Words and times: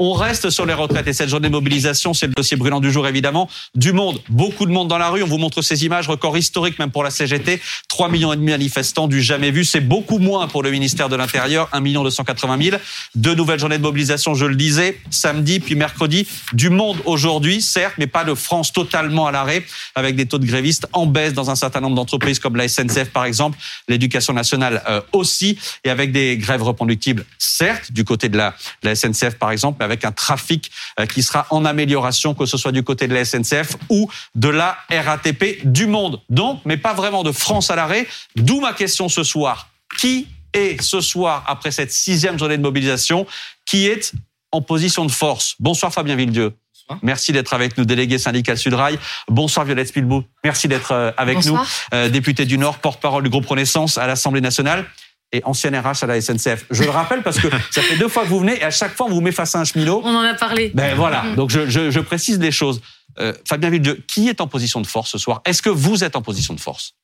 On 0.00 0.12
reste 0.12 0.50
sur 0.50 0.64
les 0.64 0.74
retraites 0.74 1.08
et 1.08 1.12
cette 1.12 1.28
journée 1.28 1.48
de 1.48 1.52
mobilisation, 1.52 2.14
c'est 2.14 2.28
le 2.28 2.32
dossier 2.32 2.56
brûlant 2.56 2.78
du 2.78 2.92
jour 2.92 3.08
évidemment. 3.08 3.50
Du 3.74 3.92
monde, 3.92 4.20
beaucoup 4.28 4.64
de 4.64 4.70
monde 4.70 4.86
dans 4.86 4.96
la 4.96 5.08
rue. 5.08 5.24
On 5.24 5.26
vous 5.26 5.38
montre 5.38 5.60
ces 5.60 5.84
images, 5.84 6.06
record 6.06 6.38
historique 6.38 6.78
même 6.78 6.92
pour 6.92 7.02
la 7.02 7.10
CGT. 7.10 7.60
3 7.88 8.08
millions 8.08 8.32
et 8.32 8.36
demi 8.36 8.46
de 8.46 8.52
manifestants, 8.52 9.08
du 9.08 9.20
jamais 9.20 9.50
vu. 9.50 9.64
C'est 9.64 9.80
beaucoup 9.80 10.18
moins 10.18 10.46
pour 10.46 10.62
le 10.62 10.70
ministère 10.70 11.08
de 11.08 11.16
l'Intérieur, 11.16 11.68
1 11.72 11.80
million 11.80 12.04
280 12.04 12.58
000. 12.62 12.76
Deux 13.16 13.34
nouvelles 13.34 13.58
journées 13.58 13.78
de 13.78 13.82
mobilisation, 13.82 14.34
je 14.34 14.44
le 14.44 14.54
disais, 14.54 15.00
samedi 15.10 15.58
puis 15.58 15.74
mercredi. 15.74 16.28
Du 16.52 16.70
monde 16.70 16.98
aujourd'hui, 17.04 17.60
certes, 17.60 17.94
mais 17.98 18.06
pas 18.06 18.22
de 18.22 18.34
France 18.34 18.72
totalement 18.72 19.26
à 19.26 19.32
l'arrêt, 19.32 19.64
avec 19.96 20.14
des 20.14 20.26
taux 20.26 20.38
de 20.38 20.46
grévistes 20.46 20.86
en 20.92 21.06
baisse 21.06 21.32
dans 21.32 21.50
un 21.50 21.56
certain 21.56 21.80
nombre 21.80 21.96
d'entreprises 21.96 22.38
comme 22.38 22.54
la 22.54 22.68
SNCF 22.68 23.10
par 23.10 23.24
exemple, 23.24 23.58
l'éducation 23.88 24.32
nationale 24.32 24.80
euh, 24.88 25.00
aussi, 25.10 25.58
et 25.82 25.90
avec 25.90 26.12
des 26.12 26.36
grèves 26.36 26.62
reconductibles, 26.62 27.24
certes, 27.36 27.90
du 27.90 28.04
côté 28.04 28.28
de 28.28 28.36
la, 28.36 28.54
la 28.84 28.94
SNCF 28.94 29.34
par 29.40 29.50
exemple, 29.50 29.87
avec 29.88 30.04
un 30.04 30.12
trafic 30.12 30.70
euh, 31.00 31.06
qui 31.06 31.22
sera 31.22 31.46
en 31.50 31.64
amélioration, 31.64 32.34
que 32.34 32.46
ce 32.46 32.56
soit 32.56 32.72
du 32.72 32.82
côté 32.82 33.08
de 33.08 33.14
la 33.14 33.24
SNCF 33.24 33.76
ou 33.88 34.10
de 34.34 34.48
la 34.48 34.76
RATP 34.90 35.64
du 35.64 35.86
monde. 35.86 36.20
Donc, 36.28 36.60
mais 36.64 36.76
pas 36.76 36.92
vraiment 36.92 37.22
de 37.22 37.32
France 37.32 37.70
à 37.70 37.76
l'arrêt. 37.76 38.06
D'où 38.36 38.60
ma 38.60 38.72
question 38.72 39.08
ce 39.08 39.22
soir. 39.22 39.68
Qui 39.98 40.28
est 40.52 40.80
ce 40.82 41.00
soir, 41.00 41.44
après 41.46 41.70
cette 41.70 41.92
sixième 41.92 42.38
journée 42.38 42.56
de 42.56 42.62
mobilisation, 42.62 43.26
qui 43.64 43.86
est 43.86 44.12
en 44.52 44.60
position 44.60 45.04
de 45.04 45.10
force? 45.10 45.54
Bonsoir 45.58 45.92
Fabien 45.92 46.16
Villedieu. 46.16 46.54
Merci 47.02 47.32
d'être 47.32 47.52
avec 47.52 47.76
nous, 47.76 47.84
délégué 47.84 48.18
syndical 48.18 48.56
Sudrail. 48.56 48.98
Bonsoir 49.28 49.66
Violette 49.66 49.88
Spilbou. 49.88 50.24
Merci 50.44 50.68
d'être 50.68 50.92
euh, 50.92 51.10
avec 51.16 51.36
Bonsoir. 51.36 51.62
nous, 51.62 51.96
euh, 51.96 52.08
députée 52.08 52.46
du 52.46 52.56
Nord, 52.58 52.78
porte-parole 52.78 53.22
du 53.22 53.28
groupe 53.28 53.46
Renaissance 53.46 53.98
à 53.98 54.06
l'Assemblée 54.06 54.40
nationale 54.40 54.86
et 55.32 55.42
ancienne 55.44 55.76
RH 55.76 56.02
à 56.02 56.06
la 56.06 56.20
SNCF. 56.20 56.64
Je 56.70 56.84
le 56.84 56.90
rappelle 56.90 57.22
parce 57.22 57.38
que 57.38 57.48
ça 57.70 57.82
fait 57.82 57.96
deux 57.96 58.08
fois 58.08 58.22
que 58.24 58.28
vous 58.28 58.40
venez 58.40 58.56
et 58.58 58.62
à 58.64 58.70
chaque 58.70 58.94
fois 58.96 59.06
on 59.06 59.10
vous 59.10 59.20
met 59.20 59.32
face 59.32 59.54
à 59.54 59.60
un 59.60 59.64
cheminot. 59.64 60.00
On 60.04 60.14
en 60.14 60.20
a 60.22 60.34
parlé. 60.34 60.70
Ben 60.74 60.94
voilà, 60.94 61.22
Mhm. 61.24 61.34
donc 61.36 61.50
je, 61.50 61.68
je, 61.68 61.90
je 61.90 62.00
précise 62.00 62.38
les 62.38 62.50
choses. 62.52 62.80
Euh, 63.20 63.32
Fabien 63.46 63.68
Villedieu, 63.70 64.02
qui 64.06 64.28
est 64.28 64.40
en 64.40 64.46
position 64.46 64.80
de 64.80 64.86
force 64.86 65.10
ce 65.10 65.18
soir? 65.18 65.40
Est-ce 65.44 65.60
que 65.60 65.70
vous 65.70 66.04
êtes 66.04 66.16
en 66.16 66.22
position 66.22 66.54
de 66.54 66.60
force? 66.60 66.94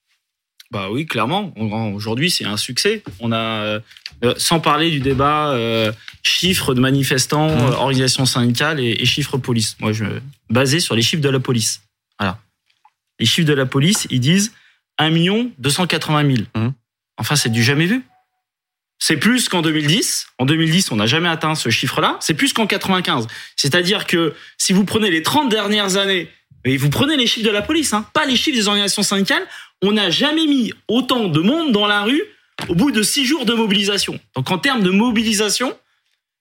Bah 0.71 0.89
oui, 0.91 1.07
clairement. 1.07 1.53
Aujourd'hui, 1.95 2.31
c'est 2.31 2.45
un 2.47 2.57
succès. 2.57 3.03
On 3.21 3.31
a, 3.33 3.37
euh, 3.37 3.81
euh, 4.25 4.35
sans 4.39 4.59
parler 4.61 4.91
du 4.91 5.01
débat 5.01 5.51
euh, 5.51 5.93
chiffres 6.23 6.73
de 6.75 6.81
manifestants, 6.81 7.49
euh, 7.51 7.73
organisations 7.73 8.25
syndicales 8.27 8.81
et, 8.81 8.97
et 9.01 9.05
chiffres 9.05 9.37
police. 9.39 9.77
Moi, 9.81 9.93
je 9.93 10.05
basé 10.51 10.81
sur 10.81 10.95
les 10.97 11.03
chiffres 11.03 11.23
de 11.23 11.29
la 11.29 11.39
police. 11.41 11.83
Voilà. 12.19 12.39
Les 13.21 13.27
chiffres 13.27 13.47
de 13.47 13.53
la 13.55 13.67
police, 13.67 14.07
ils 14.11 14.21
disent 14.21 14.53
1 14.99 15.11
million 15.11 15.51
280 15.59 16.23
000. 16.37 16.39
Mhm. 16.57 16.73
Enfin, 17.19 17.37
c'est 17.37 17.51
du 17.51 17.63
jamais 17.63 17.87
vu. 17.87 18.05
C'est 19.07 19.19
plus 19.19 19.51
qu'en 19.51 19.61
2010. 19.61 20.29
En 20.39 20.47
2010, 20.47 20.91
on 20.91 20.97
n'a 20.97 21.05
jamais 21.05 21.29
atteint 21.29 21.55
ce 21.55 21.69
chiffre-là. 21.69 22.17
C'est 22.21 22.33
plus 22.33 22.55
qu'en 22.55 22.67
95. 22.67 23.27
C'est-à-dire 23.55 24.07
que 24.07 24.33
si 24.57 24.73
vous 24.73 24.87
prenez 24.87 25.11
les 25.11 25.23
30 25.23 25.51
dernières 25.51 25.99
années, 25.99 26.31
et 26.65 26.79
vous 26.79 26.89
prenez 26.89 27.19
les 27.19 27.27
chiffres 27.27 27.45
de 27.47 27.53
la 27.53 27.61
police, 27.61 27.93
hein, 27.93 28.07
pas 28.15 28.25
les 28.25 28.35
chiffres 28.35 28.57
des 28.57 28.67
organisations 28.67 29.03
syndicales, 29.03 29.47
on 29.83 29.93
n'a 29.93 30.09
jamais 30.09 30.47
mis 30.47 30.73
autant 30.89 31.29
de 31.29 31.39
monde 31.41 31.71
dans 31.71 31.87
la 31.87 32.01
rue 32.01 32.23
au 32.71 32.75
bout 32.75 32.93
de 32.93 33.03
six 33.03 33.27
jours 33.27 33.45
de 33.45 33.53
mobilisation. 33.53 34.19
Donc 34.37 34.51
en 34.51 34.57
termes 34.57 34.83
de 34.83 34.89
mobilisation, 34.89 35.77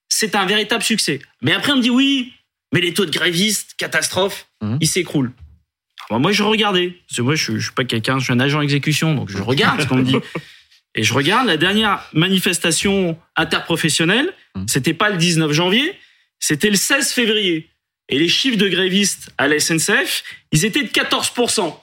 c'est 0.07 0.33
un 0.33 0.45
véritable 0.45 0.83
succès. 0.83 1.19
Mais 1.41 1.51
après 1.51 1.73
on 1.73 1.77
me 1.77 1.81
dit 1.81 1.89
oui, 1.89 2.31
mais 2.73 2.79
les 2.79 2.93
taux 2.93 3.05
de 3.05 3.11
grévistes, 3.11 3.73
catastrophe, 3.77 4.47
Mhm. 4.61 4.77
ils 4.79 4.87
s'écroulent. 4.87 5.33
Alors, 6.09 6.21
moi 6.21 6.31
je 6.31 6.43
regardais, 6.43 6.95
parce 7.09 7.17
que 7.17 7.21
moi 7.23 7.35
je, 7.35 7.57
je 7.57 7.63
suis 7.65 7.73
pas 7.73 7.83
quelqu'un, 7.83 8.19
je 8.19 8.23
suis 8.23 8.31
un 8.33 8.39
agent 8.39 8.61
exécution, 8.61 9.15
donc 9.15 9.29
je 9.29 9.39
regarde 9.39 9.81
ce 9.81 9.87
qu'on 9.87 9.97
me 9.97 10.03
dit. 10.03 10.15
Et 10.95 11.03
je 11.03 11.13
regarde 11.13 11.47
la 11.47 11.57
dernière 11.57 12.07
manifestation 12.13 13.17
interprofessionnelle, 13.35 14.33
Mhm. 14.55 14.67
c'était 14.67 14.93
pas 14.93 15.09
le 15.09 15.17
19 15.17 15.51
janvier, 15.51 15.93
c'était 16.39 16.69
le 16.69 16.75
16 16.75 17.11
février. 17.11 17.69
Et 18.09 18.19
les 18.19 18.27
chiffres 18.27 18.57
de 18.57 18.67
grévistes 18.67 19.31
à 19.37 19.47
la 19.47 19.55
SNCF, 19.59 20.23
ils 20.51 20.65
étaient 20.65 20.83
de 20.83 20.89
14%. 20.89 21.81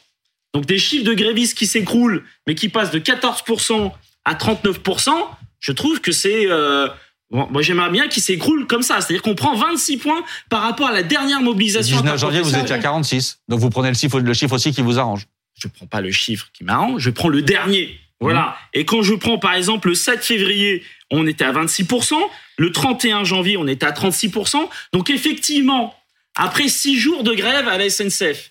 Donc 0.55 0.67
des 0.67 0.79
chiffres 0.79 1.05
de 1.05 1.15
grévistes 1.15 1.57
qui 1.57 1.67
s'écroulent, 1.67 2.25
mais 2.47 2.55
qui 2.55 2.69
passent 2.69 2.91
de 2.91 2.99
14% 2.99 3.93
à 4.25 4.35
39%, 4.35 5.13
je 5.61 5.73
trouve 5.73 6.01
que 6.01 6.13
c'est... 6.13 6.47
euh, 6.51 6.89
bon, 7.31 7.49
moi 7.51 7.63
j'aimerais 7.63 7.91
bien 7.91 8.07
qu'ils 8.09 8.23
s'écroulent 8.23 8.67
comme 8.67 8.83
ça. 8.83 9.01
C'est-à-dire 9.01 9.23
qu'on 9.23 9.35
prend 9.35 9.55
26 9.57 9.97
points 9.99 10.23
par 10.51 10.63
rapport 10.63 10.89
à 10.89 10.93
la 10.93 11.03
dernière 11.03 11.39
Le 11.39 11.45
mobilisation. 11.47 11.97
19 11.97 12.19
janvier, 12.19 12.41
vous 12.43 12.55
étiez 12.57 12.75
à 12.75 12.79
46, 12.79 13.41
donc 13.49 13.61
vous 13.61 13.71
prenez 13.71 13.89
le 13.89 13.95
chiffre, 13.95 14.21
le 14.21 14.35
chiffre 14.35 14.55
aussi 14.55 14.73
qui 14.73 14.83
vous 14.83 14.99
arrange. 14.99 15.27
je 15.59 15.69
prends 15.69 15.87
pas 15.87 16.01
le 16.01 16.11
chiffre 16.13 16.49
qui 16.53 16.65
m'arrange, 16.65 17.01
je 17.03 17.11
prends 17.11 17.29
le 17.29 17.43
dernier. 17.43 17.99
Voilà. 18.21 18.57
Et 18.75 18.85
quand 18.85 19.03
je 19.03 19.15
prends 19.15 19.39
par 19.39 19.55
exemple 19.55 19.89
le 19.89 19.95
7 19.95 20.23
février, 20.23 20.83
on 21.11 21.27
était 21.27 21.45
à 21.45 21.53
26%, 21.53 22.15
le 22.59 22.71
31 22.73 23.25
janvier, 23.25 23.57
on 23.57 23.67
était 23.67 23.87
à 23.87 23.93
36%. 23.93 24.57
Donc 24.93 25.11
effectivement, 25.11 25.95
après 26.37 26.69
six 26.69 26.99
jours 26.99 27.23
de 27.25 27.33
grève 27.35 27.67
à 27.67 27.79
la 27.79 27.89
SNCF, 27.89 28.51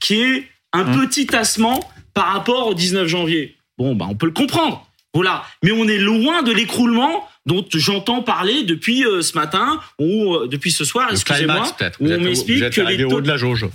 qui 0.00 0.20
est 0.20 0.48
un 0.72 0.84
Mhm. 0.84 1.06
petit 1.08 1.26
tassement 1.26 1.80
par 2.14 2.32
rapport 2.32 2.68
au 2.68 2.74
19 2.74 3.08
janvier. 3.08 3.56
Bon, 3.78 3.94
bah 3.94 4.06
on 4.08 4.14
peut 4.14 4.26
le 4.26 4.32
comprendre. 4.32 4.86
Voilà. 5.12 5.42
Mais 5.64 5.72
on 5.72 5.88
est 5.88 5.98
loin 5.98 6.42
de 6.42 6.52
l'écroulement 6.52 7.28
dont 7.46 7.64
j'entends 7.74 8.22
parler 8.22 8.62
depuis 8.62 9.04
euh, 9.04 9.22
ce 9.22 9.36
matin 9.36 9.80
ou 9.98 10.34
euh, 10.34 10.46
depuis 10.46 10.70
ce 10.70 10.84
soir, 10.84 11.08
excusez-moi, 11.10 11.66
où 11.98 12.06
on 12.12 12.20
m'explique 12.20 12.58
vous 12.58 12.64
êtes 12.64 12.74
que 12.74 12.80
les 12.82 12.98
taux... 13.08 13.20
de 13.20 13.26
la 13.28 13.36
jauge. 13.36 13.66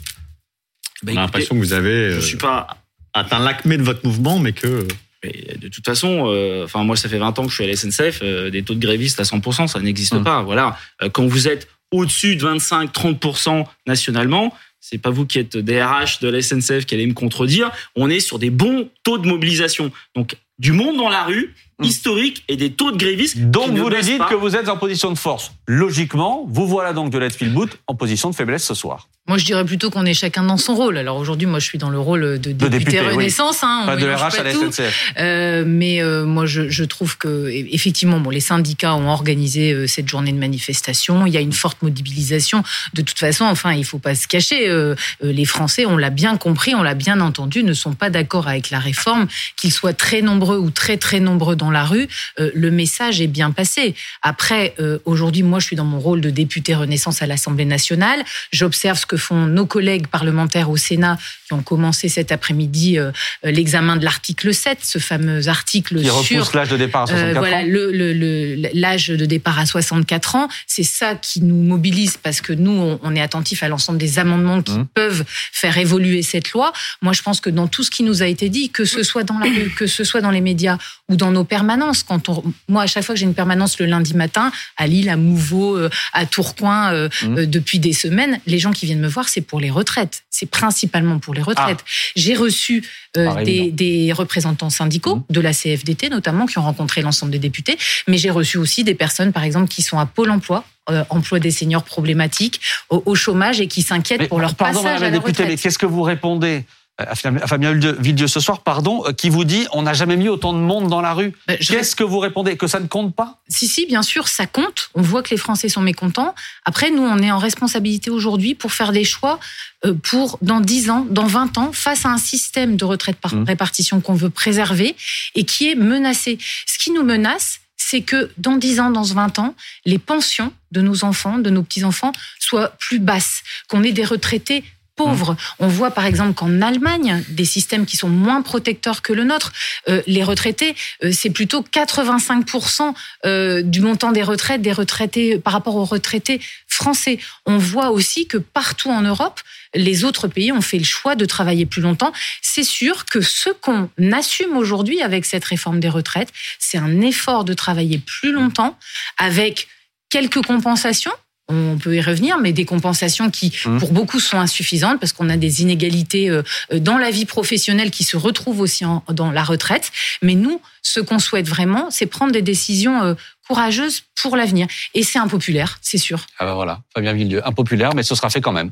Bah, 1.04 1.12
On 1.14 1.18
a 1.18 1.22
l'impression 1.22 1.56
que 1.56 1.60
vous 1.60 1.74
avez 1.74 1.90
euh, 2.12 2.16
je 2.16 2.26
suis 2.26 2.38
pas 2.38 2.68
atteint 3.14 3.40
l'acmé 3.40 3.78
de 3.78 3.84
votre 3.84 4.06
mouvement, 4.06 4.40
mais 4.40 4.54
que 4.54 4.88
Mais 5.26 5.58
de 5.58 5.68
toute 5.68 5.86
façon, 5.86 6.26
euh, 6.28 6.66
enfin 6.66 6.84
moi 6.84 6.96
ça 6.96 7.10
fait 7.10 7.18
20 7.18 7.40
ans 7.40 7.44
que 7.44 7.50
je 7.50 7.56
suis 7.56 7.64
à 7.64 7.68
la 7.68 7.76
SNCF, 7.76 8.20
euh, 8.22 8.50
des 8.50 8.64
taux 8.64 8.76
de 8.76 8.80
grévistes 8.80 9.20
à 9.20 9.24
100%, 9.24 9.68
ça 9.68 9.80
n'existe 9.80 10.14
Mm. 10.16 10.24
pas. 10.24 10.44
Voilà, 10.44 10.78
Euh, 11.02 11.10
quand 11.10 11.26
vous 11.26 11.48
êtes 11.48 11.68
au-dessus 11.92 12.36
de 12.36 12.44
25-30% 12.44 13.66
nationalement, 13.88 14.54
c'est 14.80 14.98
pas 15.00 15.10
vous 15.10 15.26
qui 15.26 15.40
êtes 15.40 15.58
DRH 15.58 16.20
de 16.20 16.28
la 16.30 16.42
SNCF 16.42 16.86
qui 16.86 16.94
allez 16.96 17.08
me 17.08 17.14
contredire. 17.14 17.72
On 17.96 18.10
est 18.10 18.20
sur 18.20 18.38
des 18.40 18.50
bons 18.52 18.90
taux 19.04 19.18
de 19.18 19.28
mobilisation. 19.28 19.92
Donc 20.16 20.36
du 20.60 20.72
monde 20.72 20.98
dans 20.98 21.10
la 21.10 21.24
rue, 21.24 21.54
Mm. 21.80 21.84
historique, 21.84 22.44
et 22.48 22.56
des 22.56 22.72
taux 22.72 22.92
de 22.92 22.98
grévistes. 22.98 23.38
Donc 23.52 23.72
vous 23.72 23.90
nous 23.90 24.02
dites 24.02 24.18
pas. 24.20 24.30
que 24.30 24.36
vous 24.36 24.56
êtes 24.56 24.70
en 24.70 24.78
position 24.78 25.12
de 25.12 25.18
force. 25.18 25.52
Logiquement, 25.68 26.46
vous 26.50 26.68
voilà 26.68 26.94
donc 26.94 27.10
de 27.12 27.30
Spielboot 27.30 27.70
en 27.88 27.96
position 27.96 28.30
de 28.30 28.36
faiblesse 28.36 28.64
ce 28.64 28.74
soir. 28.74 29.10
Moi, 29.28 29.40
je 29.40 29.46
dirais 29.46 29.66
plutôt 29.66 29.90
qu'on 29.90 30.06
est 30.06 30.14
chacun 30.14 30.44
dans 30.44 30.58
son 30.58 30.76
rôle. 30.76 31.00
Alors 31.00 31.18
aujourd'hui, 31.18 31.48
moi, 31.48 31.58
je 31.58 31.66
suis 31.66 31.80
dans 31.80 31.90
le 31.90 31.98
rôle 31.98 32.38
de 32.40 32.52
député, 32.52 32.70
député, 32.70 33.02
oui. 33.02 33.08
Renaissance. 33.16 33.64
Hein, 33.64 33.80
on 33.82 33.86
Pas 33.88 33.96
de 33.96 34.06
RH 34.08 34.22
à 34.24 34.30
pas 34.30 34.44
la 34.44 34.54
tout. 34.54 34.72
SNCF. 34.72 35.14
Euh, 35.18 35.64
mais 35.66 36.00
euh, 36.04 36.26
moi, 36.26 36.46
je, 36.46 36.70
je 36.70 36.84
trouve 36.84 37.18
que 37.18 37.28
e- 37.28 37.68
effectivement, 37.74 38.20
bon, 38.20 38.30
les 38.30 38.40
syndicats 38.40 38.94
ont 38.94 39.10
organisé 39.10 39.74
euh, 39.74 39.88
cette 39.88 40.08
journée 40.08 40.32
de 40.32 40.38
manifestation. 40.38 41.26
Il 41.26 41.34
y 41.34 41.38
a 41.38 41.42
une 41.42 41.54
forte 41.54 41.82
mobilisation. 41.82 42.62
De 42.94 43.02
toute 43.02 43.18
façon, 43.18 43.46
enfin, 43.46 43.74
il 43.74 43.84
faut 43.84 43.98
pas 43.98 44.14
se 44.14 44.28
cacher. 44.28 44.70
euh, 44.70 44.94
euh, 45.24 45.32
les 45.32 45.46
Français, 45.46 45.88
on 45.88 45.98
l'a 45.98 46.12
bien 46.12 46.38
compris, 46.38 46.76
on 46.76 46.84
l'a 46.84 46.94
bien 46.94 47.20
entendu, 47.20 47.64
ne 47.64 47.74
sont 47.74 47.94
pas 47.94 48.12
d'accord 48.12 48.48
avec 48.48 48.70
la 48.70 48.78
réforme. 48.78 49.26
Qu'ils 49.58 49.72
soient 49.72 49.94
très 49.94 50.22
nombreux 50.22 50.60
ou 50.60 50.70
très 50.70 50.98
très 50.98 51.20
nombreux 51.20 51.56
dans 51.56 51.72
la 51.72 51.84
rue, 51.86 52.08
euh, 52.40 52.52
le 52.54 52.70
message 52.70 53.22
est 53.22 53.28
bien 53.28 53.50
passé. 53.50 53.96
Après, 54.22 54.76
euh, 54.80 55.00
aujourd'hui, 55.06 55.42
moi, 55.42 55.58
je 55.58 55.66
suis 55.66 55.76
dans 55.76 55.84
mon 55.84 56.00
rôle 56.00 56.22
de 56.22 56.30
député 56.30 56.76
Renaissance 56.76 57.24
à 57.24 57.26
l'Assemblée 57.26 57.66
nationale. 57.66 58.24
J'observe 58.52 59.00
ce 59.00 59.08
que 59.08 59.15
font 59.18 59.46
nos 59.48 59.66
collègues 59.66 60.08
parlementaires 60.08 60.70
au 60.70 60.78
Sénat 60.78 61.18
qui 61.48 61.54
ont 61.54 61.62
commencé 61.62 62.10
cet 62.10 62.32
après-midi 62.32 62.98
euh, 62.98 63.12
l'examen 63.44 63.98
de 63.98 64.04
l'article 64.06 64.54
7, 64.54 64.80
ce 64.82 64.98
fameux 65.00 65.48
article 65.48 66.00
Qui 66.02 66.10
sur 66.24 66.50
l'âge 66.56 66.70
de 66.70 66.78
départ 66.78 67.04
à 67.04 67.08
64 67.08 67.36
euh, 67.36 67.40
voilà, 67.40 67.58
ans. 67.60 67.66
le- 67.66 68.70
l'âge 68.74 69.08
de 69.08 69.26
départ 69.26 69.60
à 69.60 69.66
64 69.66 70.36
ans, 70.36 70.48
c'est 70.68 70.84
ça 70.84 71.16
qui 71.16 71.42
nous 71.42 71.56
mobilise 71.62 72.18
parce 72.18 72.42
que 72.42 72.54
nous, 72.54 72.72
on, 72.72 73.00
on 73.04 73.16
est 73.16 73.22
attentif 73.22 73.64
à 73.64 73.68
l'ensemble 73.70 73.98
des 74.00 74.20
amendements 74.20 74.62
qui 74.62 74.74
Mhm. 74.74 74.88
peuvent 74.94 75.24
faire 75.52 75.78
évoluer 75.78 76.22
cette 76.22 76.52
loi. 76.52 76.74
Moi, 77.02 77.14
je 77.14 77.22
pense 77.22 77.40
que 77.40 77.50
dans 77.50 77.68
tout 77.68 77.84
ce 77.84 77.92
qui 77.92 78.04
nous 78.04 78.24
a 78.24 78.28
été 78.28 78.50
dit, 78.50 78.70
que 78.70 78.86
ce 78.86 79.04
soit 79.04 79.24
dans 79.24 79.38
la 79.40 79.46
rue, 79.46 79.70
que 79.78 79.88
ce 79.88 80.04
soit 80.04 80.22
dans 80.22 80.32
les 80.32 80.42
médias 80.42 80.78
ou 81.10 81.16
dans 81.16 81.32
nos 81.32 81.44
permanences, 81.44 82.04
quand 82.04 82.30
on, 82.30 82.44
moi, 82.68 82.84
à 82.84 82.88
chaque 82.88 83.04
fois 83.04 83.14
que 83.16 83.20
j'ai 83.20 83.26
une 83.26 83.34
permanence 83.36 83.80
le 83.80 83.86
lundi 83.86 84.14
matin 84.16 84.52
à 84.78 84.88
Lille, 84.88 85.10
à 85.10 85.18
Mouveau, 85.18 85.78
euh, 85.78 85.90
à 86.14 86.26
Tourcoing, 86.26 86.92
euh, 86.94 87.10
euh, 87.24 87.46
depuis 87.46 87.80
des 87.80 87.94
semaines, 87.94 88.40
les 88.48 88.60
gens 88.60 88.72
qui 88.72 88.86
viennent 88.86 89.00
me 89.00 89.05
voir, 89.08 89.30
c'est 89.30 89.42
pour 89.42 89.60
les 89.60 89.70
retraites. 89.70 90.24
C'est 90.30 90.50
principalement 90.50 91.20
pour 91.20 91.34
les 91.34 91.42
retraites. 91.42 91.80
J'ai 92.16 92.36
reçu 92.36 92.84
euh, 93.18 93.44
des, 93.44 94.14
représentants 94.14 94.70
syndicaux 94.70 95.16
Mhm. 95.16 95.24
de 95.30 95.42
la 95.42 95.54
CFDT 95.54 96.10
notamment 96.10 96.46
qui 96.46 96.58
ont 96.58 96.64
rencontré 96.64 97.02
l'ensemble 97.02 97.32
des 97.32 97.40
députés, 97.40 97.78
mais 98.08 98.18
j'ai 98.18 98.30
reçu 98.30 98.58
aussi 98.58 98.84
des 98.84 98.96
personnes 98.96 99.32
par 99.34 99.44
exemple 99.44 99.68
qui 99.68 99.82
sont 99.82 100.00
à 100.00 100.06
Pôle 100.06 100.32
Emploi, 100.32 100.64
euh, 100.90 101.04
emploi 101.10 101.40
des 101.40 101.52
seniors 101.52 101.84
problématiques, 101.84 102.62
au, 102.90 103.02
au 103.06 103.16
chômage 103.16 103.60
et 103.62 103.68
qui 103.68 103.82
s'inquiètent 103.82 104.28
pour 104.28 104.40
leur 104.40 104.56
pardon, 104.56 104.82
passage 104.82 105.00
madame 105.02 105.04
à 105.04 105.06
la 105.06 105.12
la 105.12 105.20
députée, 105.20 105.46
mais 105.46 105.58
qu'est-ce 105.58 105.80
que 105.80 105.86
vous 105.86 106.04
répondez 106.04 106.64
à 106.98 107.14
Fabien 107.16 107.42
à 107.42 107.48
Fabien 107.48 107.74
Villedieu- 107.74 108.28
ce 108.28 108.40
soir, 108.40 108.62
pardon, 108.62 109.04
euh, 109.06 109.12
qui 109.12 109.30
vous 109.30 109.44
dit 109.44 109.68
on 109.74 109.82
n'a 109.82 109.94
jamais 109.94 110.16
mis 110.16 110.30
autant 110.30 110.54
de 110.54 110.60
monde 110.60 110.88
dans 110.88 111.02
la 111.02 111.14
rue. 111.14 111.34
Ben, 111.48 111.58
je- 111.60 111.74
Qu'est-ce 111.74 111.96
que 111.96 112.04
vous 112.04 112.20
répondez 112.20 112.56
Que 112.56 112.68
ça 112.68 112.80
ne 112.80 112.88
compte 112.88 113.14
pas 113.14 113.40
Si, 113.50 113.68
si, 113.68 113.86
bien 113.86 114.02
sûr, 114.02 114.28
ça 114.30 114.48
compte. 114.48 114.90
On 114.96 115.02
voit 115.02 115.22
que 115.22 115.30
les 115.32 115.38
Français 115.38 115.68
sont 115.68 115.82
mécontents. 115.82 116.34
Après, 116.64 116.92
nous, 116.92 117.02
on 117.04 117.18
est 117.20 117.32
en 117.32 117.38
responsabilité 117.38 118.10
aujourd'hui 118.10 118.56
pour 118.56 118.72
faire 118.72 118.92
des 118.94 119.04
choix 119.04 119.40
euh, 119.86 119.94
pour, 119.94 120.38
dans 120.42 120.62
10 120.62 120.90
ans, 120.90 121.06
dans 121.10 121.28
20 121.28 121.58
ans, 121.58 121.72
face 121.74 122.06
à 122.06 122.10
un 122.10 122.18
système 122.18 122.78
de 122.78 122.86
retraite 122.86 123.18
par 123.18 123.34
Mhm. 123.36 123.44
répartition 123.44 124.00
qu'on 124.02 124.14
veut 124.16 124.30
préserver 124.30 124.96
et 125.36 125.44
qui 125.44 125.70
est 125.70 125.76
menacé. 125.76 126.38
Ce 126.66 126.78
qui 126.80 126.92
nous 126.92 127.04
menace, 127.04 127.60
c'est 127.78 128.02
que 128.02 128.32
dans 128.38 128.56
10 128.56 128.80
ans, 128.80 128.90
dans 128.90 129.04
20 129.04 129.38
ans, 129.38 129.54
les 129.86 130.00
pensions 130.00 130.54
de 130.72 130.82
nos 130.82 131.04
enfants, 131.04 131.38
de 131.38 131.50
nos 131.50 131.62
petits-enfants, 131.62 132.14
soient 132.40 132.70
plus 132.80 133.00
basses, 133.00 133.44
qu'on 133.70 133.84
ait 133.84 133.92
des 133.92 134.06
retraités 134.06 134.64
pauvres. 134.96 135.36
On 135.60 135.68
voit 135.68 135.92
par 135.92 136.06
exemple 136.06 136.34
qu'en 136.34 136.62
Allemagne, 136.62 137.24
des 137.30 137.46
systèmes 137.46 137.86
qui 137.86 137.98
sont 137.98 138.10
moins 138.10 138.42
protecteurs 138.42 139.02
que 139.02 139.14
le 139.14 139.24
nôtre, 139.24 139.52
euh, 139.90 140.02
les 140.08 140.24
retraités, 140.24 140.76
euh, 141.04 141.12
c'est 141.12 141.30
plutôt 141.30 141.62
85% 141.62 142.94
euh, 143.26 143.62
du 143.62 143.82
montant 143.82 144.12
des 144.12 144.24
retraites 144.24 144.62
des 144.62 144.72
retraités 144.72 145.38
par 145.38 145.54
rapport 145.54 145.76
aux 145.76 145.86
retraités 145.86 146.40
français. 146.68 147.20
On 147.46 147.58
voit 147.58 147.92
aussi 147.92 148.28
que 148.28 148.38
partout 148.38 148.90
en 148.90 149.02
Europe, 149.02 149.42
les 149.74 150.06
autres 150.06 150.28
pays 150.28 150.52
ont 150.52 150.62
fait 150.62 150.80
le 150.80 150.86
choix 150.86 151.16
de 151.16 151.26
travailler 151.26 151.66
plus 151.66 151.82
longtemps. 151.82 152.14
C'est 152.42 152.64
sûr 152.64 153.06
que 153.06 153.22
ce 153.22 153.50
qu'on 153.50 153.90
assume 154.14 154.56
aujourd'hui 154.56 155.02
avec 155.02 155.26
cette 155.26 155.46
réforme 155.46 155.80
des 155.80 155.90
retraites, 155.90 156.32
c'est 156.60 156.78
un 156.78 157.02
effort 157.02 157.44
de 157.44 157.54
travailler 157.54 157.98
plus 158.00 158.32
longtemps 158.32 158.78
avec 159.18 159.68
quelques 160.10 160.42
compensations 160.46 161.12
on 161.48 161.78
peut 161.78 161.96
y 161.96 162.02
revenir, 162.02 162.40
mais 162.40 162.54
des 162.54 162.66
compensations 162.66 163.30
qui, 163.30 163.54
Mmh. 163.66 163.78
pour 163.78 163.92
beaucoup, 163.92 164.20
sont 164.20 164.38
insuffisantes 164.40 165.00
parce 165.00 165.14
qu'on 165.14 165.30
a 165.30 165.38
des 165.38 165.62
inégalités 165.62 166.30
euh, 166.30 166.42
dans 166.74 166.98
la 166.98 167.12
vie 167.12 167.26
professionnelle 167.26 167.92
qui 167.92 168.04
se 168.04 168.18
retrouvent 168.18 168.62
aussi 168.62 168.84
en- 168.86 169.04
dans 169.12 169.32
la 169.32 169.44
retraite. 169.44 169.92
Mais 170.24 170.34
nous, 170.36 170.60
ce 170.82 171.00
qu'on 171.00 171.20
souhaite 171.20 171.48
vraiment, 171.48 171.92
c'est 171.92 172.08
prendre 172.08 172.32
des 172.32 172.42
décisions 172.42 173.04
euh, 173.04 173.14
courageuses 173.48 174.04
pour 174.22 174.36
l'avenir. 174.38 174.66
Et 174.96 175.04
c'est 175.04 175.20
impopulaire, 175.20 175.78
c'est 175.82 176.00
sûr. 176.00 176.26
Ah 176.40 176.46
ben 176.46 176.56
voilà, 176.56 176.82
Fabien 176.94 177.14
Villedieu, 177.14 177.48
impopulaire, 177.48 177.94
mais 177.94 178.02
ce 178.04 178.16
sera 178.16 178.30
fait 178.32 178.42
quand 178.42 178.52
même. 178.54 178.72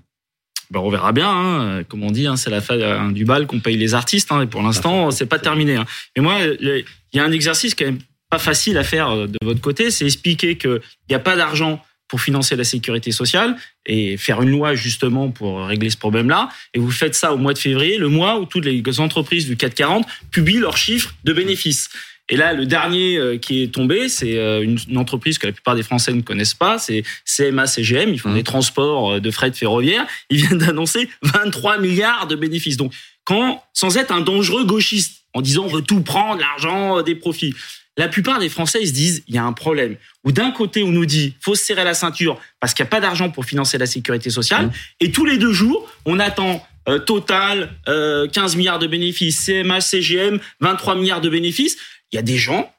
Ben, 0.72 0.80
on 0.80 0.90
verra 0.90 1.12
bien. 1.12 1.30
Hein. 1.30 1.84
Comme 1.88 2.02
on 2.04 2.10
dit, 2.10 2.26
hein, 2.26 2.38
c'est 2.38 2.50
la 2.50 2.62
fin 2.62 2.74
euh, 2.80 3.12
du 3.12 3.26
bal 3.26 3.46
qu'on 3.46 3.60
paye 3.60 3.78
les 3.78 3.94
artistes. 3.94 4.32
Hein. 4.32 4.42
Et 4.42 4.48
pour 4.48 4.64
l'instant, 4.64 5.12
c'est 5.12 5.28
pas 5.28 5.38
terminé. 5.38 5.76
Hein. 5.76 5.86
Mais 6.16 6.24
moi, 6.24 6.40
il 6.60 6.86
y 7.14 7.20
a 7.20 7.24
un 7.24 7.32
exercice 7.32 7.76
quand 7.76 7.86
même 7.86 8.00
pas 8.32 8.40
facile 8.40 8.80
à 8.80 8.84
faire 8.84 9.10
euh, 9.12 9.28
de 9.28 9.38
votre 9.44 9.62
côté, 9.62 9.92
c'est 9.92 10.06
expliquer 10.06 10.58
qu'il 10.58 10.80
n'y 11.10 11.16
a 11.16 11.20
pas 11.20 11.36
d'argent 11.36 11.80
pour 12.14 12.22
financer 12.22 12.56
la 12.56 12.64
sécurité 12.64 13.12
sociale 13.12 13.56
et 13.88 14.18
faire 14.18 14.40
une 14.44 14.52
loi 14.52 14.76
justement 14.76 15.32
pour 15.32 15.66
régler 15.66 15.90
ce 15.90 15.98
problème-là. 15.98 16.48
Et 16.76 16.80
vous 16.80 16.92
faites 16.92 17.16
ça 17.16 17.34
au 17.34 17.38
mois 17.38 17.54
de 17.54 17.58
février, 17.58 17.98
le 17.98 18.08
mois 18.08 18.40
où 18.40 18.46
toutes 18.46 18.66
les 18.66 19.00
entreprises 19.00 19.48
du 19.48 19.58
440 19.58 20.06
publient 20.30 20.60
leurs 20.60 20.78
chiffres 20.78 21.16
de 21.24 21.34
bénéfices. 21.34 21.90
Et 22.30 22.38
là, 22.38 22.54
le 22.54 22.68
dernier 22.68 23.18
euh, 23.18 23.40
qui 23.40 23.64
est 23.64 23.74
tombé, 23.74 24.10
c'est 24.10 24.38
euh, 24.38 24.62
une, 24.62 24.78
entreprise 24.96 25.40
que 25.40 25.48
la 25.48 25.54
plupart 25.54 25.76
des 25.76 25.82
Français 25.82 26.14
ne 26.14 26.22
connaissent 26.22 26.54
pas, 26.54 26.78
c'est 26.78 27.02
CMA 27.26 27.66
CGM. 27.66 28.14
Ils 28.14 28.20
font 28.20 28.30
Mhm. 28.30 28.36
des 28.36 28.44
transports 28.44 29.14
euh, 29.14 29.20
de 29.20 29.32
fret 29.32 29.52
ferroviaire. 29.52 30.06
Ils 30.30 30.38
viennent 30.38 30.58
d'annoncer 30.60 31.10
23 31.24 31.80
milliards 31.80 32.28
de 32.28 32.36
bénéfices. 32.36 32.78
Donc, 32.78 32.94
quand, 33.24 33.64
sans 33.74 33.98
être 33.98 34.12
un 34.12 34.22
dangereux 34.22 34.66
gauchiste, 34.66 35.26
en 35.34 35.42
disant 35.42 35.64
on 35.64 35.68
veut 35.68 35.82
tout 35.82 36.02
prendre, 36.02 36.40
l'argent, 36.40 37.02
des 37.02 37.16
profits. 37.16 37.56
La 37.98 38.08
plupart 38.08 38.40
des 38.40 38.50
Français, 38.50 38.80
ils 38.82 38.88
se 38.88 38.94
disent, 38.94 39.24
il 39.28 39.36
y 39.36 39.38
a 39.38 39.44
un 39.44 39.54
problème. 39.54 39.98
Ou 40.24 40.32
d'un 40.32 40.52
côté, 40.52 40.82
on 40.84 40.90
nous 40.92 41.06
dit, 41.06 41.36
faut 41.42 41.54
se 41.56 41.64
serrer 41.64 41.84
la 41.84 41.94
ceinture 41.94 42.40
parce 42.60 42.74
qu'il 42.74 42.84
n'y 42.84 42.88
a 42.88 42.90
pas 42.90 43.00
d'argent 43.00 43.30
pour 43.30 43.46
financer 43.46 43.78
la 43.78 43.86
sécurité 43.86 44.30
sociale. 44.32 44.66
Mhm. 44.66 44.72
Et 45.02 45.12
tous 45.12 45.26
les 45.26 45.38
deux 45.38 45.54
jours, 45.54 45.92
on 46.06 46.20
attend 46.20 46.66
euh, 46.90 47.00
Total, 47.00 47.72
euh, 47.88 48.28
15 48.28 48.56
milliards 48.58 48.80
de 48.80 48.88
bénéfices, 48.88 49.40
CMH, 49.46 49.82
CGM, 49.82 50.40
23 50.60 50.96
milliards 50.96 51.22
de 51.22 51.30
bénéfices. 51.30 51.78
Il 52.12 52.16
y 52.16 52.20
a 52.20 52.24
des 52.24 52.38
gens 52.38 52.74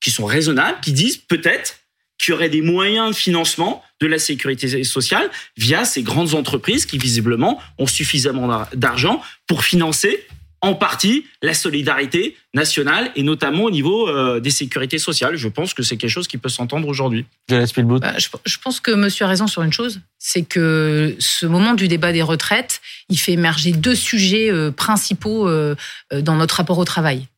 qui 0.00 0.10
sont 0.10 0.26
raisonnables, 0.26 0.78
qui 0.82 0.92
disent 0.92 1.16
peut-être 1.16 1.78
qu'il 2.18 2.32
y 2.32 2.34
aurait 2.34 2.48
des 2.50 2.60
moyens 2.60 3.10
de 3.10 3.16
financement 3.16 3.82
de 4.00 4.06
la 4.06 4.18
sécurité 4.18 4.84
sociale 4.84 5.30
via 5.56 5.84
ces 5.84 6.02
grandes 6.02 6.34
entreprises 6.34 6.86
qui 6.86 6.98
visiblement 6.98 7.60
ont 7.78 7.86
suffisamment 7.86 8.48
d'ar- 8.48 8.68
d'argent 8.74 9.22
pour 9.46 9.64
financer 9.64 10.26
en 10.62 10.74
partie 10.74 11.26
la 11.42 11.54
solidarité 11.54 12.36
nationale 12.54 13.10
et 13.14 13.22
notamment 13.22 13.64
au 13.64 13.70
niveau 13.70 14.08
euh, 14.08 14.40
des 14.40 14.50
sécurités 14.50 14.98
sociales. 14.98 15.36
Je 15.36 15.48
pense 15.48 15.74
que 15.74 15.82
c'est 15.82 15.96
quelque 15.96 16.10
chose 16.10 16.28
qui 16.28 16.38
peut 16.38 16.48
s'entendre 16.48 16.88
aujourd'hui. 16.88 17.26
Spielbout. 17.66 18.00
Bah, 18.00 18.14
je, 18.18 18.28
je 18.44 18.58
pense 18.58 18.80
que 18.80 18.90
monsieur 18.90 19.26
a 19.26 19.28
raison 19.28 19.46
sur 19.46 19.62
une 19.62 19.72
chose, 19.72 20.00
c'est 20.18 20.42
que 20.42 21.14
ce 21.18 21.46
moment 21.46 21.74
du 21.74 21.88
débat 21.88 22.12
des 22.12 22.22
retraites, 22.22 22.80
il 23.08 23.18
fait 23.18 23.32
émerger 23.32 23.72
deux 23.72 23.94
sujets 23.94 24.50
euh, 24.50 24.70
principaux 24.70 25.48
euh, 25.48 25.74
dans 26.12 26.36
notre 26.36 26.56
rapport 26.56 26.78
au 26.78 26.84
travail. 26.84 27.28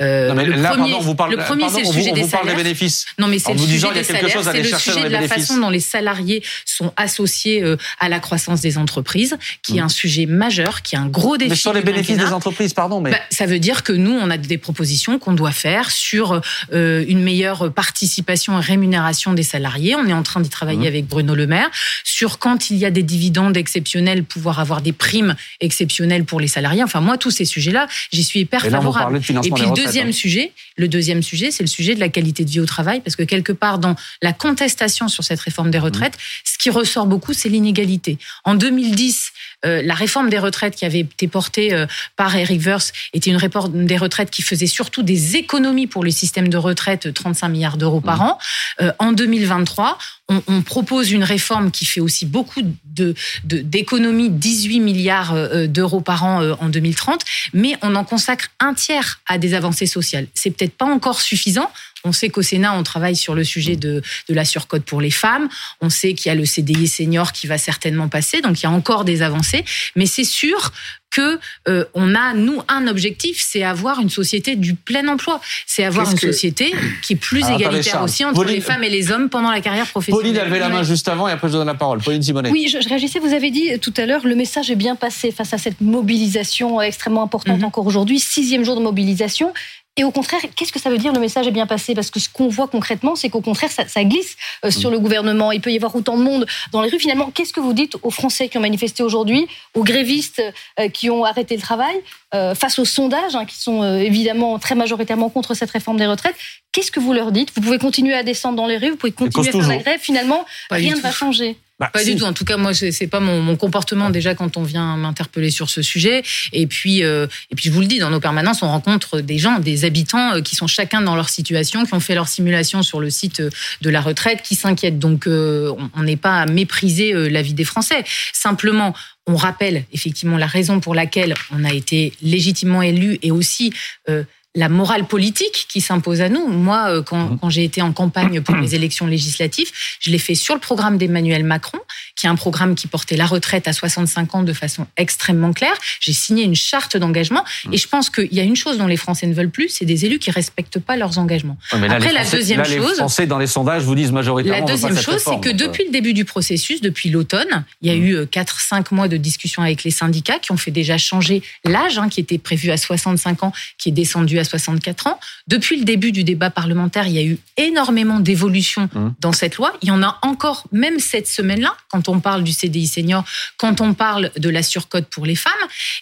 Euh, 0.00 0.28
Non, 0.28 0.34
mais 0.34 0.44
le 0.44 0.52
là, 0.52 0.70
premier, 0.70 0.90
pardon, 0.90 0.96
on 0.98 1.00
vous 1.00 1.14
parle, 1.14 1.30
le 1.30 1.36
premier, 1.38 1.68
c'est 1.70 1.80
le 1.80 1.86
sujet 1.86 2.10
on 2.10 2.14
des 2.14 2.20
vous 2.22 2.28
parle 2.28 2.44
des 2.44 2.50
salaires. 2.50 2.64
bénéfices. 2.64 3.06
Non, 3.18 3.28
mais 3.28 3.38
c'est 3.38 3.52
le 3.54 3.58
sujet 3.58 3.92
des 3.94 4.02
salaires, 4.04 4.42
c'est 4.44 4.62
le 4.62 4.78
sujet 4.78 5.02
de 5.04 5.08
la 5.08 5.20
bénéfices. 5.20 5.46
façon 5.46 5.58
dont 5.58 5.70
les 5.70 5.80
salariés 5.80 6.42
sont 6.66 6.92
associés 6.96 7.62
euh, 7.62 7.76
à 7.98 8.10
la 8.10 8.20
croissance 8.20 8.60
des 8.60 8.76
entreprises, 8.76 9.38
qui 9.62 9.78
est 9.78 9.80
un 9.80 9.88
sujet 9.88 10.26
majeur, 10.26 10.82
qui 10.82 10.96
est 10.96 10.98
un 10.98 11.06
gros 11.06 11.38
défi. 11.38 11.48
Mais 11.50 11.56
sur 11.56 11.72
les 11.72 11.80
bénéfices 11.80 12.18
des 12.18 12.26
entreprises, 12.32 12.74
pardon, 12.74 13.00
mais 13.00 13.10
Bah, 13.12 13.20
ça 13.30 13.46
veut 13.46 13.58
dire 13.58 13.82
que 13.84 13.92
nous, 13.92 14.12
on 14.12 14.28
a 14.30 14.36
des 14.36 14.58
propositions 14.58 15.18
qu'on 15.18 15.32
doit 15.32 15.50
faire 15.52 15.90
sur 15.90 16.42
euh, 16.74 17.04
une 17.08 17.22
meilleure 17.22 17.72
participation 17.72 18.58
et 18.58 18.62
rémunération 18.62 19.32
des 19.32 19.42
salariés. 19.44 19.96
On 19.96 20.06
est 20.06 20.12
en 20.12 20.22
train 20.22 20.40
d'y 20.40 20.50
travailler 20.50 20.80
Mhm. 20.80 20.86
avec 20.86 21.06
Bruno 21.06 21.34
Le 21.34 21.46
Maire 21.46 21.70
sur 22.04 22.38
quand 22.38 22.68
il 22.70 22.76
y 22.76 22.84
a 22.84 22.90
des 22.90 23.02
dividendes 23.02 23.56
exceptionnels, 23.56 24.24
pouvoir 24.24 24.60
avoir 24.60 24.82
des 24.82 24.92
primes 24.92 25.36
exceptionnelles 25.60 26.24
pour 26.24 26.38
les 26.38 26.48
salariés. 26.48 26.82
Enfin, 26.82 27.00
moi, 27.00 27.16
tous 27.16 27.30
ces 27.30 27.46
sujets-là, 27.46 27.86
j'y 28.12 28.22
suis 28.24 28.40
hyper 28.40 28.64
et 28.66 28.68
là, 28.70 28.76
on 28.78 28.80
vous 28.80 28.92
favorable. 28.92 29.04
parlait 29.04 29.18
de 29.20 29.24
Et 29.24 29.26
financement 29.26 29.54
puis 29.56 29.64
retraites. 29.64 29.85
Deuxième 29.86 30.12
sujet, 30.12 30.52
le 30.76 30.88
deuxième 30.88 31.22
sujet, 31.22 31.50
c'est 31.50 31.62
le 31.62 31.68
sujet 31.68 31.94
de 31.94 32.00
la 32.00 32.08
qualité 32.08 32.44
de 32.44 32.50
vie 32.50 32.60
au 32.60 32.66
travail, 32.66 33.00
parce 33.00 33.16
que 33.16 33.22
quelque 33.22 33.52
part 33.52 33.78
dans 33.78 33.96
la 34.22 34.32
contestation 34.32 35.08
sur 35.08 35.24
cette 35.24 35.40
réforme 35.40 35.70
des 35.70 35.78
retraites, 35.78 36.16
ce 36.44 36.58
qui 36.58 36.70
ressort 36.70 37.06
beaucoup, 37.06 37.32
c'est 37.32 37.48
l'inégalité. 37.48 38.18
En 38.44 38.54
2010, 38.54 39.32
euh, 39.64 39.82
la 39.82 39.94
réforme 39.94 40.30
des 40.30 40.38
retraites 40.38 40.76
qui 40.76 40.84
avait 40.84 41.00
été 41.00 41.28
portée 41.28 41.72
euh, 41.72 41.86
par 42.16 42.36
Eric 42.36 42.60
Verse 42.60 42.92
était 43.12 43.30
une 43.30 43.36
réforme 43.36 43.86
des 43.86 43.96
retraites 43.96 44.30
qui 44.30 44.42
faisait 44.42 44.66
surtout 44.66 45.02
des 45.02 45.36
économies 45.36 45.86
pour 45.86 46.04
le 46.04 46.10
système 46.10 46.48
de 46.48 46.56
retraite, 46.56 47.12
35 47.12 47.48
milliards 47.48 47.76
d'euros 47.76 48.00
par 48.00 48.20
an. 48.22 48.38
Euh, 48.80 48.92
en 48.98 49.12
2023, 49.12 49.98
on, 50.28 50.62
propose 50.62 51.12
une 51.12 51.22
réforme 51.22 51.70
qui 51.70 51.84
fait 51.84 52.00
aussi 52.00 52.26
beaucoup 52.26 52.62
de 52.62 53.14
de- 53.44 53.60
d'économies, 53.60 54.30
18 54.30 54.80
milliards 54.80 55.34
euh, 55.34 55.66
d'euros 55.66 56.00
par 56.00 56.24
an 56.24 56.42
euh, 56.42 56.54
en 56.60 56.68
2030, 56.68 57.20
mais 57.52 57.76
on 57.82 57.94
en 57.94 58.04
consacre 58.04 58.48
un 58.58 58.74
tiers 58.74 59.20
à 59.26 59.38
des 59.38 59.54
avancées 59.54 59.86
sociales. 59.86 60.26
C'est 60.34 60.50
peut-être 60.50 60.76
pas 60.76 60.86
encore 60.86 61.20
suffisant. 61.20 61.70
On 62.04 62.12
sait 62.12 62.28
qu'au 62.28 62.42
Sénat, 62.42 62.74
on 62.74 62.82
travaille 62.82 63.16
sur 63.16 63.34
le 63.34 63.44
sujet 63.44 63.76
de, 63.76 64.02
de 64.28 64.34
la 64.34 64.44
surcote 64.44 64.84
pour 64.84 65.00
les 65.00 65.10
femmes. 65.10 65.48
On 65.80 65.90
sait 65.90 66.14
qu'il 66.14 66.28
y 66.28 66.32
a 66.32 66.34
le 66.34 66.44
CDI 66.44 66.88
senior 66.88 67.32
qui 67.32 67.46
va 67.46 67.58
certainement 67.58 68.08
passer, 68.08 68.40
donc 68.40 68.60
il 68.60 68.62
y 68.64 68.66
a 68.66 68.70
encore 68.70 69.04
des 69.04 69.22
avancées. 69.22 69.64
Mais 69.96 70.06
c'est 70.06 70.24
sûr 70.24 70.72
que 71.16 71.38
euh, 71.68 71.84
on 71.94 72.14
a 72.14 72.34
nous 72.34 72.60
un 72.68 72.86
objectif, 72.88 73.42
c'est 73.46 73.62
avoir 73.62 74.00
une 74.00 74.10
société 74.10 74.56
du 74.56 74.74
plein 74.74 75.06
emploi. 75.08 75.40
C'est 75.66 75.84
avoir 75.84 76.10
une 76.10 76.18
que- 76.18 76.30
société 76.32 76.74
qui 77.02 77.14
est 77.14 77.16
plus 77.16 77.38
Alors, 77.44 77.48
attendez, 77.56 77.64
égalitaire 77.64 77.92
Charles. 77.94 78.04
aussi 78.04 78.24
entre 78.24 78.34
Pauline- 78.34 78.54
les 78.56 78.60
femmes 78.60 78.84
et 78.84 78.90
les 78.90 79.10
hommes 79.12 79.28
pendant 79.30 79.50
la 79.50 79.60
carrière 79.60 79.86
professionnelle. 79.86 80.22
Pauline 80.32 80.38
a 80.40 80.44
levé 80.44 80.58
la 80.58 80.68
main 80.68 80.82
juste 80.82 81.08
avant 81.08 81.28
et 81.28 81.32
après 81.32 81.48
je 81.48 81.52
donne 81.54 81.66
la 81.66 81.74
parole. 81.74 82.00
Pauline 82.00 82.22
Simonet. 82.22 82.50
Oui, 82.50 82.68
je, 82.72 82.80
je 82.80 82.88
réagissais, 82.88 83.18
vous 83.18 83.32
avez 83.32 83.50
dit 83.50 83.78
tout 83.80 83.94
à 83.96 84.06
l'heure, 84.06 84.26
le 84.26 84.34
message 84.34 84.70
est 84.70 84.76
bien 84.76 84.96
passé 84.96 85.30
face 85.32 85.52
à 85.54 85.58
cette 85.58 85.80
mobilisation 85.80 86.80
extrêmement 86.80 87.22
importante 87.22 87.58
Mhm. 87.58 87.64
encore 87.64 87.86
aujourd'hui, 87.86 88.18
sixième 88.20 88.64
jour 88.64 88.76
de 88.76 88.82
mobilisation. 88.82 89.52
Et 89.96 90.04
au 90.04 90.10
contraire, 90.10 90.40
qu'est-ce 90.54 90.72
que 90.72 90.78
ça 90.78 90.90
veut 90.90 90.98
dire 90.98 91.12
le 91.12 91.20
message 91.20 91.46
est 91.46 91.52
bien 91.52 91.66
passé? 91.66 91.94
Parce 91.94 92.10
que 92.10 92.20
ce 92.20 92.28
qu'on 92.28 92.48
voit 92.48 92.68
concrètement, 92.68 93.16
c'est 93.16 93.28
qu'au 93.28 93.40
contraire, 93.40 93.70
ça, 93.70 93.86
ça 93.88 94.04
glisse 94.04 94.36
euh, 94.64 94.70
sur 94.70 94.90
le 94.90 94.98
gouvernement. 94.98 95.52
Il 95.52 95.60
peut 95.60 95.72
y 95.72 95.76
avoir 95.76 95.94
autant 95.96 96.16
de 96.16 96.22
monde 96.22 96.46
dans 96.72 96.82
les 96.82 96.90
rues. 96.90 96.98
Finalement, 96.98 97.30
qu'est-ce 97.30 97.52
que 97.52 97.60
vous 97.60 97.72
dites 97.72 97.96
aux 98.02 98.10
Français 98.10 98.48
qui 98.48 98.58
ont 98.58 98.60
manifesté 98.60 99.02
aujourd'hui, 99.02 99.46
aux 99.74 99.84
grévistes 99.84 100.42
euh, 100.80 100.88
qui 100.88 101.08
ont 101.08 101.24
arrêté 101.24 101.56
le 101.56 101.62
travail, 101.62 101.96
euh, 102.34 102.54
face 102.54 102.78
aux 102.78 102.84
sondages 102.84 103.36
hein, 103.36 103.44
qui 103.44 103.56
sont 103.56 103.82
euh, 103.82 103.98
évidemment 103.98 104.58
très 104.58 104.74
majoritairement 104.74 105.30
contre 105.30 105.54
cette 105.54 105.70
réforme 105.70 105.96
des 105.96 106.06
retraites 106.06 106.34
Qu'est-ce 106.72 106.90
que 106.90 107.00
vous 107.00 107.12
leur 107.12 107.32
dites? 107.32 107.52
Vous 107.54 107.62
pouvez 107.62 107.78
continuer 107.78 108.14
à 108.14 108.22
descendre 108.22 108.56
dans 108.56 108.66
les 108.66 108.76
rues, 108.76 108.90
vous 108.90 108.96
pouvez 108.96 109.12
continuer 109.12 109.48
à 109.48 109.52
faire 109.52 109.68
la 109.68 109.76
grève. 109.78 110.00
Finalement, 110.00 110.44
Pas 110.68 110.76
rien 110.76 110.94
ne 110.94 111.00
va 111.00 111.10
changer. 111.10 111.56
Bah, 111.78 111.90
Pas 111.92 111.98
si. 112.00 112.14
du 112.14 112.20
tout. 112.20 112.24
En 112.24 112.32
tout 112.32 112.46
cas, 112.46 112.56
moi, 112.56 112.72
c'est 112.72 113.06
pas 113.06 113.20
mon, 113.20 113.42
mon 113.42 113.54
comportement 113.56 114.08
déjà 114.08 114.34
quand 114.34 114.56
on 114.56 114.62
vient 114.62 114.96
m'interpeller 114.96 115.50
sur 115.50 115.68
ce 115.68 115.82
sujet. 115.82 116.22
Et 116.54 116.66
puis, 116.66 117.04
euh, 117.04 117.26
et 117.50 117.54
puis, 117.54 117.66
je 117.68 117.70
vous 117.72 117.80
le 117.82 117.86
dis, 117.86 117.98
dans 117.98 118.08
nos 118.08 118.18
permanences, 118.20 118.62
on 118.62 118.68
rencontre 118.68 119.20
des 119.20 119.36
gens, 119.36 119.58
des 119.58 119.84
habitants 119.84 120.36
euh, 120.36 120.40
qui 120.40 120.56
sont 120.56 120.66
chacun 120.66 121.02
dans 121.02 121.14
leur 121.16 121.28
situation, 121.28 121.84
qui 121.84 121.92
ont 121.92 122.00
fait 122.00 122.14
leur 122.14 122.28
simulation 122.28 122.82
sur 122.82 122.98
le 122.98 123.10
site 123.10 123.40
euh, 123.40 123.50
de 123.82 123.90
la 123.90 124.00
retraite, 124.00 124.40
qui 124.42 124.54
s'inquiètent. 124.54 124.98
Donc, 124.98 125.26
euh, 125.26 125.70
on- 125.78 125.90
on 126.00 126.02
n'est 126.02 126.16
pas 126.16 126.40
à 126.40 126.46
mépriser 126.46 127.12
euh, 127.12 127.28
la 127.28 127.42
vie 127.42 127.52
des 127.54 127.64
Français. 127.64 128.04
Simplement, 128.32 128.94
on 129.26 129.36
rappelle 129.36 129.84
effectivement 129.92 130.38
la 130.38 130.46
raison 130.46 130.80
pour 130.80 130.94
laquelle 130.94 131.34
on 131.52 131.62
a 131.64 131.72
été 131.74 132.14
légitimement 132.22 132.80
élu 132.80 133.18
et 133.22 133.30
aussi 133.32 133.72
euh, 134.08 134.22
la 134.56 134.68
morale 134.68 135.06
politique 135.06 135.66
qui 135.68 135.80
s'impose 135.80 136.20
à 136.22 136.28
nous. 136.28 136.48
Moi, 136.48 136.86
euh, 136.88 137.02
quand, 137.02 137.36
quand 137.36 137.50
j'ai 137.50 137.62
été 137.62 137.82
en 137.82 137.92
campagne 137.92 138.40
pour 138.40 138.56
les 138.56 138.74
élections 138.74 139.06
législatives, 139.06 139.70
je 140.00 140.10
l'ai 140.10 140.18
fait 140.18 140.34
sur 140.34 140.54
le 140.54 140.60
programme 140.60 140.98
d'Emmanuel 140.98 141.44
Macron, 141.44 141.78
qui 142.16 142.26
est 142.26 142.28
un 142.28 142.34
programme 142.36 142.74
qui 142.74 142.86
portait 142.88 143.16
la 143.16 143.26
retraite 143.26 143.68
à 143.68 143.72
65 143.74 144.34
ans 144.34 144.42
de 144.42 144.52
façon 144.54 144.86
extrêmement 144.96 145.52
claire. 145.52 145.74
J'ai 146.00 146.14
signé 146.14 146.42
une 146.42 146.54
charte 146.56 146.96
d'engagement 146.96 147.44
et 147.70 147.76
je 147.76 147.86
pense 147.86 148.08
qu'il 148.10 148.32
y 148.32 148.40
a 148.40 148.42
une 148.42 148.56
chose 148.56 148.78
dont 148.78 148.86
les 148.86 148.96
Français 148.96 149.26
ne 149.26 149.34
veulent 149.34 149.50
plus, 149.50 149.68
c'est 149.68 149.84
des 149.84 150.06
élus 150.06 150.18
qui 150.18 150.30
respectent 150.30 150.78
pas 150.80 150.96
leurs 150.96 151.18
engagements. 151.18 151.58
Là, 151.72 151.92
Après, 151.92 152.12
la 152.12 152.24
deuxième 152.24 152.62
là, 152.62 152.68
les 152.68 152.78
chose- 152.78 152.96
Français 152.96 153.26
dans 153.26 153.38
les 153.38 153.46
sondages 153.46 153.82
vous 153.82 153.94
disent 153.94 154.10
majoritairement. 154.12 154.66
La 154.66 154.72
deuxième 154.72 154.98
chose, 154.98 155.22
c'est 155.22 155.38
que 155.40 155.50
euh, 155.50 155.52
depuis 155.52 155.84
le 155.84 155.90
début 155.90 156.14
du 156.14 156.24
processus, 156.24 156.80
depuis 156.80 157.10
l'automne, 157.10 157.64
il 157.82 157.88
y 157.88 157.94
a 157.94 157.96
Mm. 157.96 158.02
eu 158.04 158.16
4-5 158.24 158.90
mois 158.94 159.06
de 159.08 159.18
discussions 159.18 159.62
avec 159.62 159.84
les 159.84 159.90
syndicats 159.90 160.38
qui 160.38 160.50
ont 160.52 160.56
fait 160.56 160.70
déjà 160.70 160.96
changer 160.96 161.42
l'âge, 161.64 161.98
hein, 161.98 162.08
qui 162.08 162.20
était 162.20 162.38
prévu 162.38 162.70
à 162.70 162.78
65 162.78 163.42
ans, 163.42 163.52
qui 163.76 163.90
est 163.90 163.92
descendu 163.92 164.38
à 164.38 164.44
64 164.46 165.06
ans. 165.08 165.20
Depuis 165.46 165.78
le 165.78 165.84
début 165.84 166.12
du 166.12 166.24
débat 166.24 166.50
parlementaire, 166.50 167.06
il 167.06 167.12
y 167.14 167.18
a 167.18 167.22
eu 167.24 167.38
énormément 167.56 168.20
d'évolutions 168.20 168.88
Mmh. 168.94 169.08
dans 169.20 169.32
cette 169.32 169.56
loi. 169.56 169.72
Il 169.82 169.88
y 169.88 169.90
en 169.90 170.02
a 170.02 170.18
encore, 170.22 170.64
même 170.70 170.98
cette 171.00 171.26
semaine-là, 171.26 171.74
quand 171.88 172.08
on 172.08 172.20
parle 172.20 172.44
du 172.44 172.52
CDI 172.52 172.86
senior, 172.86 173.24
quand 173.56 173.80
on 173.80 173.94
parle 173.94 174.30
de 174.38 174.48
la 174.48 174.62
surcote 174.62 175.06
pour 175.06 175.26
les 175.26 175.34
femmes. 175.34 175.52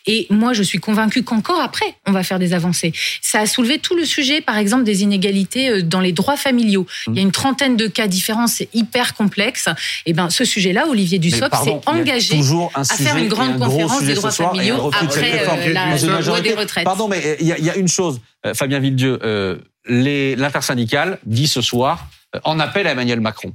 Et 0.06 0.26
moi, 0.30 0.52
je 0.52 0.62
suis 0.62 0.78
convaincue 0.78 1.22
qu'encore 1.22 1.60
après, 1.60 1.96
on 2.06 2.12
va 2.12 2.22
faire 2.22 2.38
des 2.38 2.52
avancées. 2.52 2.92
Ça 3.22 3.40
a 3.40 3.46
soulevé 3.46 3.78
tout 3.78 3.96
le 3.96 4.04
sujet, 4.04 4.40
par 4.40 4.58
exemple, 4.58 4.84
des 4.84 5.02
inégalités 5.02 5.68
euh, 5.70 5.82
dans 5.82 6.00
les 6.00 6.12
droits 6.12 6.36
familiaux. 6.36 6.86
Il 7.08 7.14
y 7.14 7.18
a 7.20 7.22
une 7.22 7.32
trentaine 7.32 7.76
de 7.76 7.86
cas 7.86 8.06
différents, 8.06 8.46
c'est 8.46 8.68
hyper 8.74 9.14
complexe. 9.14 9.68
Et 10.06 10.12
ben, 10.12 10.28
ce 10.30 10.44
sujet-là, 10.44 10.86
Olivier 10.88 11.18
Dussopt 11.18 11.54
s'est 11.64 11.80
engagé 11.86 12.38
à 12.74 12.84
faire 12.84 13.16
une 13.16 13.28
grande 13.28 13.62
un 13.62 13.66
conférence 13.66 14.02
des 14.02 14.14
droits 14.14 14.30
familiaux 14.30 14.90
après 14.92 15.40
euh, 15.48 15.72
la, 15.72 15.96
la 15.96 16.20
loi 16.20 16.40
des 16.40 16.54
retraites. 16.54 16.84
Pardon, 16.84 17.08
mais 17.08 17.36
il 17.40 17.46
y, 17.46 17.52
a- 17.52 17.58
il 17.58 17.64
y 17.64 17.70
a 17.70 17.76
une 17.76 17.88
chose, 17.88 18.20
Fabien 18.52 18.80
Villedieu, 18.80 19.18
euh, 19.22 19.58
l'intersyndicale 19.86 21.18
dit 21.24 21.48
ce 21.48 21.62
soir 21.62 22.08
euh, 22.34 22.40
en 22.44 22.58
appel 22.60 22.86
à 22.86 22.92
Emmanuel 22.92 23.20
Macron. 23.20 23.54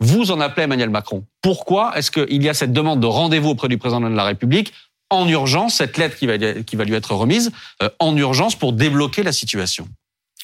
Vous 0.00 0.30
en 0.30 0.40
appelez 0.40 0.62
à 0.62 0.64
Emmanuel 0.64 0.90
Macron. 0.90 1.24
Pourquoi 1.42 1.96
est-ce 1.96 2.10
qu'il 2.10 2.42
y 2.42 2.48
a 2.48 2.54
cette 2.54 2.72
demande 2.72 3.00
de 3.00 3.06
rendez-vous 3.06 3.50
auprès 3.50 3.68
du 3.68 3.78
président 3.78 4.00
de 4.00 4.14
la 4.14 4.24
République 4.24 4.72
en 5.10 5.28
urgence, 5.28 5.74
cette 5.74 5.98
lettre 5.98 6.16
qui 6.16 6.26
va, 6.26 6.38
qui 6.38 6.76
va 6.76 6.84
lui 6.84 6.94
être 6.94 7.14
remise, 7.14 7.52
euh, 7.82 7.90
en 7.98 8.16
urgence 8.16 8.56
pour 8.56 8.72
débloquer 8.72 9.22
la 9.22 9.32
situation? 9.32 9.88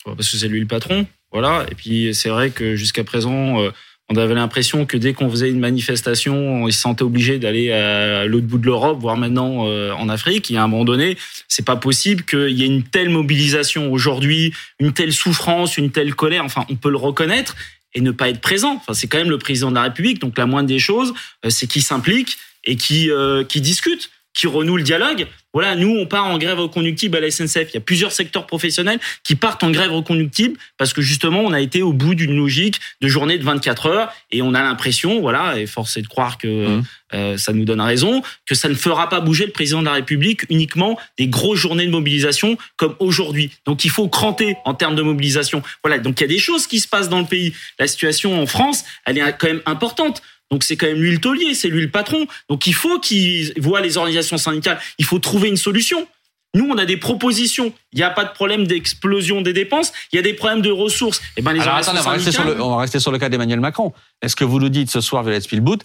Parce 0.05 0.31
que 0.31 0.37
c'est 0.37 0.49
lui 0.49 0.61
le 0.61 0.67
patron, 0.67 1.07
voilà. 1.33 1.67
Et 1.71 1.75
puis 1.75 2.15
c'est 2.15 2.29
vrai 2.29 2.51
que 2.51 2.77
jusqu'à 2.77 3.05
présent, 3.05 3.61
euh, 3.61 3.71
on 4.11 4.17
avait 4.17 4.35
l'impression 4.35 4.87
que 4.87 4.97
dès 4.97 5.13
qu'on 5.13 5.29
faisait 5.29 5.51
une 5.51 5.59
manifestation, 5.59 6.63
on 6.63 6.71
se 6.71 6.79
sentait 6.79 7.03
obligé 7.03 7.39
d'aller 7.39 7.71
à 7.71 8.25
l'autre 8.25 8.47
bout 8.47 8.59
de 8.59 8.65
l'Europe, 8.65 8.99
voire 9.01 9.19
maintenant 9.19 9.67
euh, 9.67 9.93
en 9.93 10.09
Afrique. 10.09 10.51
Et 10.51 10.57
à 10.57 10.63
un 10.63 10.67
moment 10.67 10.87
donné, 10.87 11.19
c'est 11.47 11.65
pas 11.65 11.77
possible 11.77 12.25
qu'il 12.25 12.51
y 12.59 12.63
ait 12.63 12.67
une 12.67 12.85
telle 12.85 13.11
mobilisation 13.11 13.93
aujourd'hui, 13.93 14.55
une 14.81 14.93
telle 14.95 15.13
souffrance, 15.13 15.77
une 15.77 15.91
telle 15.91 16.15
colère. 16.15 16.45
Enfin, 16.45 16.65
on 16.71 16.77
peut 16.77 16.91
le 16.91 16.97
reconnaître 16.97 17.55
et 17.95 18.01
ne 18.01 18.11
pas 18.11 18.31
être 18.31 18.41
présent. 18.41 18.77
Enfin, 18.77 18.95
c'est 18.95 19.09
quand 19.09 19.19
même 19.19 19.31
le 19.31 19.39
président 19.39 19.71
de 19.71 19.75
la 19.75 19.83
République, 19.83 20.21
donc 20.21 20.39
la 20.39 20.47
moindre 20.47 20.69
des 20.69 20.79
choses, 20.79 21.13
euh, 21.45 21.51
c'est 21.51 21.67
qu'il 21.67 21.83
s'implique 21.83 22.39
et 22.65 22.77
qui 22.77 23.11
euh, 23.11 23.45
qui 23.45 23.61
discute, 23.61 24.11
qui 24.39 24.47
renoue 24.47 24.77
le 24.77 24.85
dialogue. 24.85 25.27
Voilà, 25.53 25.75
nous 25.75 25.97
on 25.97 26.07
part 26.07 26.27
en 26.27 26.39
grève 26.39 26.61
reconductible 26.61 27.17
à 27.17 27.21
la 27.21 27.31
SNCF. 27.31 27.71
Il 27.71 27.75
y 27.75 27.77
a 27.79 27.81
plusieurs 27.81 28.13
secteurs 28.13 28.47
professionnels 28.47 29.01
qui 29.25 29.35
partent 29.35 29.65
en 29.65 29.71
grève 29.71 29.91
reconductible 29.93 30.57
parce 30.77 30.93
que 30.93 31.03
justement 31.03 31.41
on 31.41 31.53
a 31.53 31.61
été 31.61 31.83
au 31.83 31.93
bout 31.93 32.15
d'une 32.15 32.37
logique 32.37 32.79
de 33.01 33.09
journée 33.09 33.37
de 33.37 33.43
24 33.43 33.87
heures 33.87 34.13
et 34.31 34.41
on 34.43 34.55
a 34.55 34.63
l'impression, 34.63 35.21
voilà, 35.21 35.59
et 35.59 35.67
force 35.67 35.97
est 35.97 36.03
de 36.03 36.07
croire 36.07 36.39
que 36.39 36.47
Mhm. 36.47 36.83
euh, 37.15 37.37
ça 37.37 37.53
nous 37.53 37.65
donne 37.65 37.81
raison, 37.81 38.23
que 38.47 38.55
ça 38.55 38.69
ne 38.69 38.75
fera 38.75 39.09
pas 39.09 39.21
bouger 39.21 39.47
le 39.47 39.53
président 39.53 39.81
de 39.81 39.87
la 39.87 39.95
République 39.95 40.43
uniquement 40.51 40.97
des 41.19 41.27
grosses 41.27 41.59
journées 41.59 41.87
de 41.87 41.91
mobilisation 41.91 42.57
comme 42.77 42.95
aujourd'hui. 43.01 43.51
Donc 43.67 43.85
il 43.85 43.91
faut 43.91 44.09
cranter 44.09 44.55
en 44.65 44.75
termes 44.75 44.95
de 44.95 45.03
mobilisation. 45.03 45.63
Voilà, 45.83 45.99
donc 45.99 46.21
il 46.21 46.25
y 46.25 46.27
a 46.27 46.29
des 46.29 46.39
choses 46.39 46.69
qui 46.69 46.79
se 46.79 46.87
passent 46.87 47.09
dans 47.09 47.21
le 47.21 47.27
pays. 47.27 47.55
La 47.81 47.89
situation 47.89 48.41
en 48.41 48.47
France, 48.47 48.85
elle 49.05 49.19
est 49.19 49.37
quand 49.39 49.49
même 49.49 49.63
importante. 49.67 50.23
Donc 50.51 50.65
c'est 50.65 50.77
quand 50.77 50.87
même 50.87 51.01
lui 51.01 51.13
le 51.13 51.19
taulier, 51.19 51.55
c'est 51.55 51.69
lui 51.69 51.83
le 51.83 51.91
patron. 51.91 52.27
Donc 52.49 52.67
il 52.67 52.75
faut 52.75 52.99
qu'il 52.99 53.53
voit 53.61 53.81
les 53.81 53.97
organisations 53.97 54.39
syndicales. 54.39 54.81
Il 54.99 55.05
faut 55.05 55.19
trouver 55.19 55.49
une 55.49 55.57
solution. 55.57 56.07
Nous, 56.55 56.67
on 56.71 56.79
a 56.79 56.87
des 56.87 56.97
propositions. 56.97 57.73
Il 57.93 57.99
n'y 57.99 58.03
a 58.03 58.11
pas 58.11 58.25
de 58.25 58.33
problème 58.33 58.67
d'explosion 58.67 59.43
des 59.43 59.53
dépenses. 59.53 59.93
Il 60.13 60.17
y 60.17 60.19
a 60.19 60.23
des 60.23 60.33
problèmes 60.33 60.63
de 60.63 60.71
ressources. 60.71 61.21
Et 61.37 61.43
ben 61.43 61.53
les 61.53 61.61
Alors 61.61 61.77
attendez, 61.77 62.01
on 62.01 62.05
va, 62.05 62.13
rester 62.13 62.33
sur 62.33 62.41
syndicales. 62.41 62.59
le, 62.59 62.65
on 62.65 62.71
va 62.71 62.81
rester 62.81 63.01
sur 63.01 63.13
le 63.13 63.19
cas 63.19 63.29
d'Emmanuel 63.29 63.61
Macron. 63.61 63.93
Est-ce 64.23 64.35
que 64.35 64.45
vous 64.45 64.59
nous 64.59 64.71
dites 64.71 64.91
ce 64.91 65.03
soir, 65.03 65.23
Violette 65.23 65.43
Spielbout, 65.43 65.79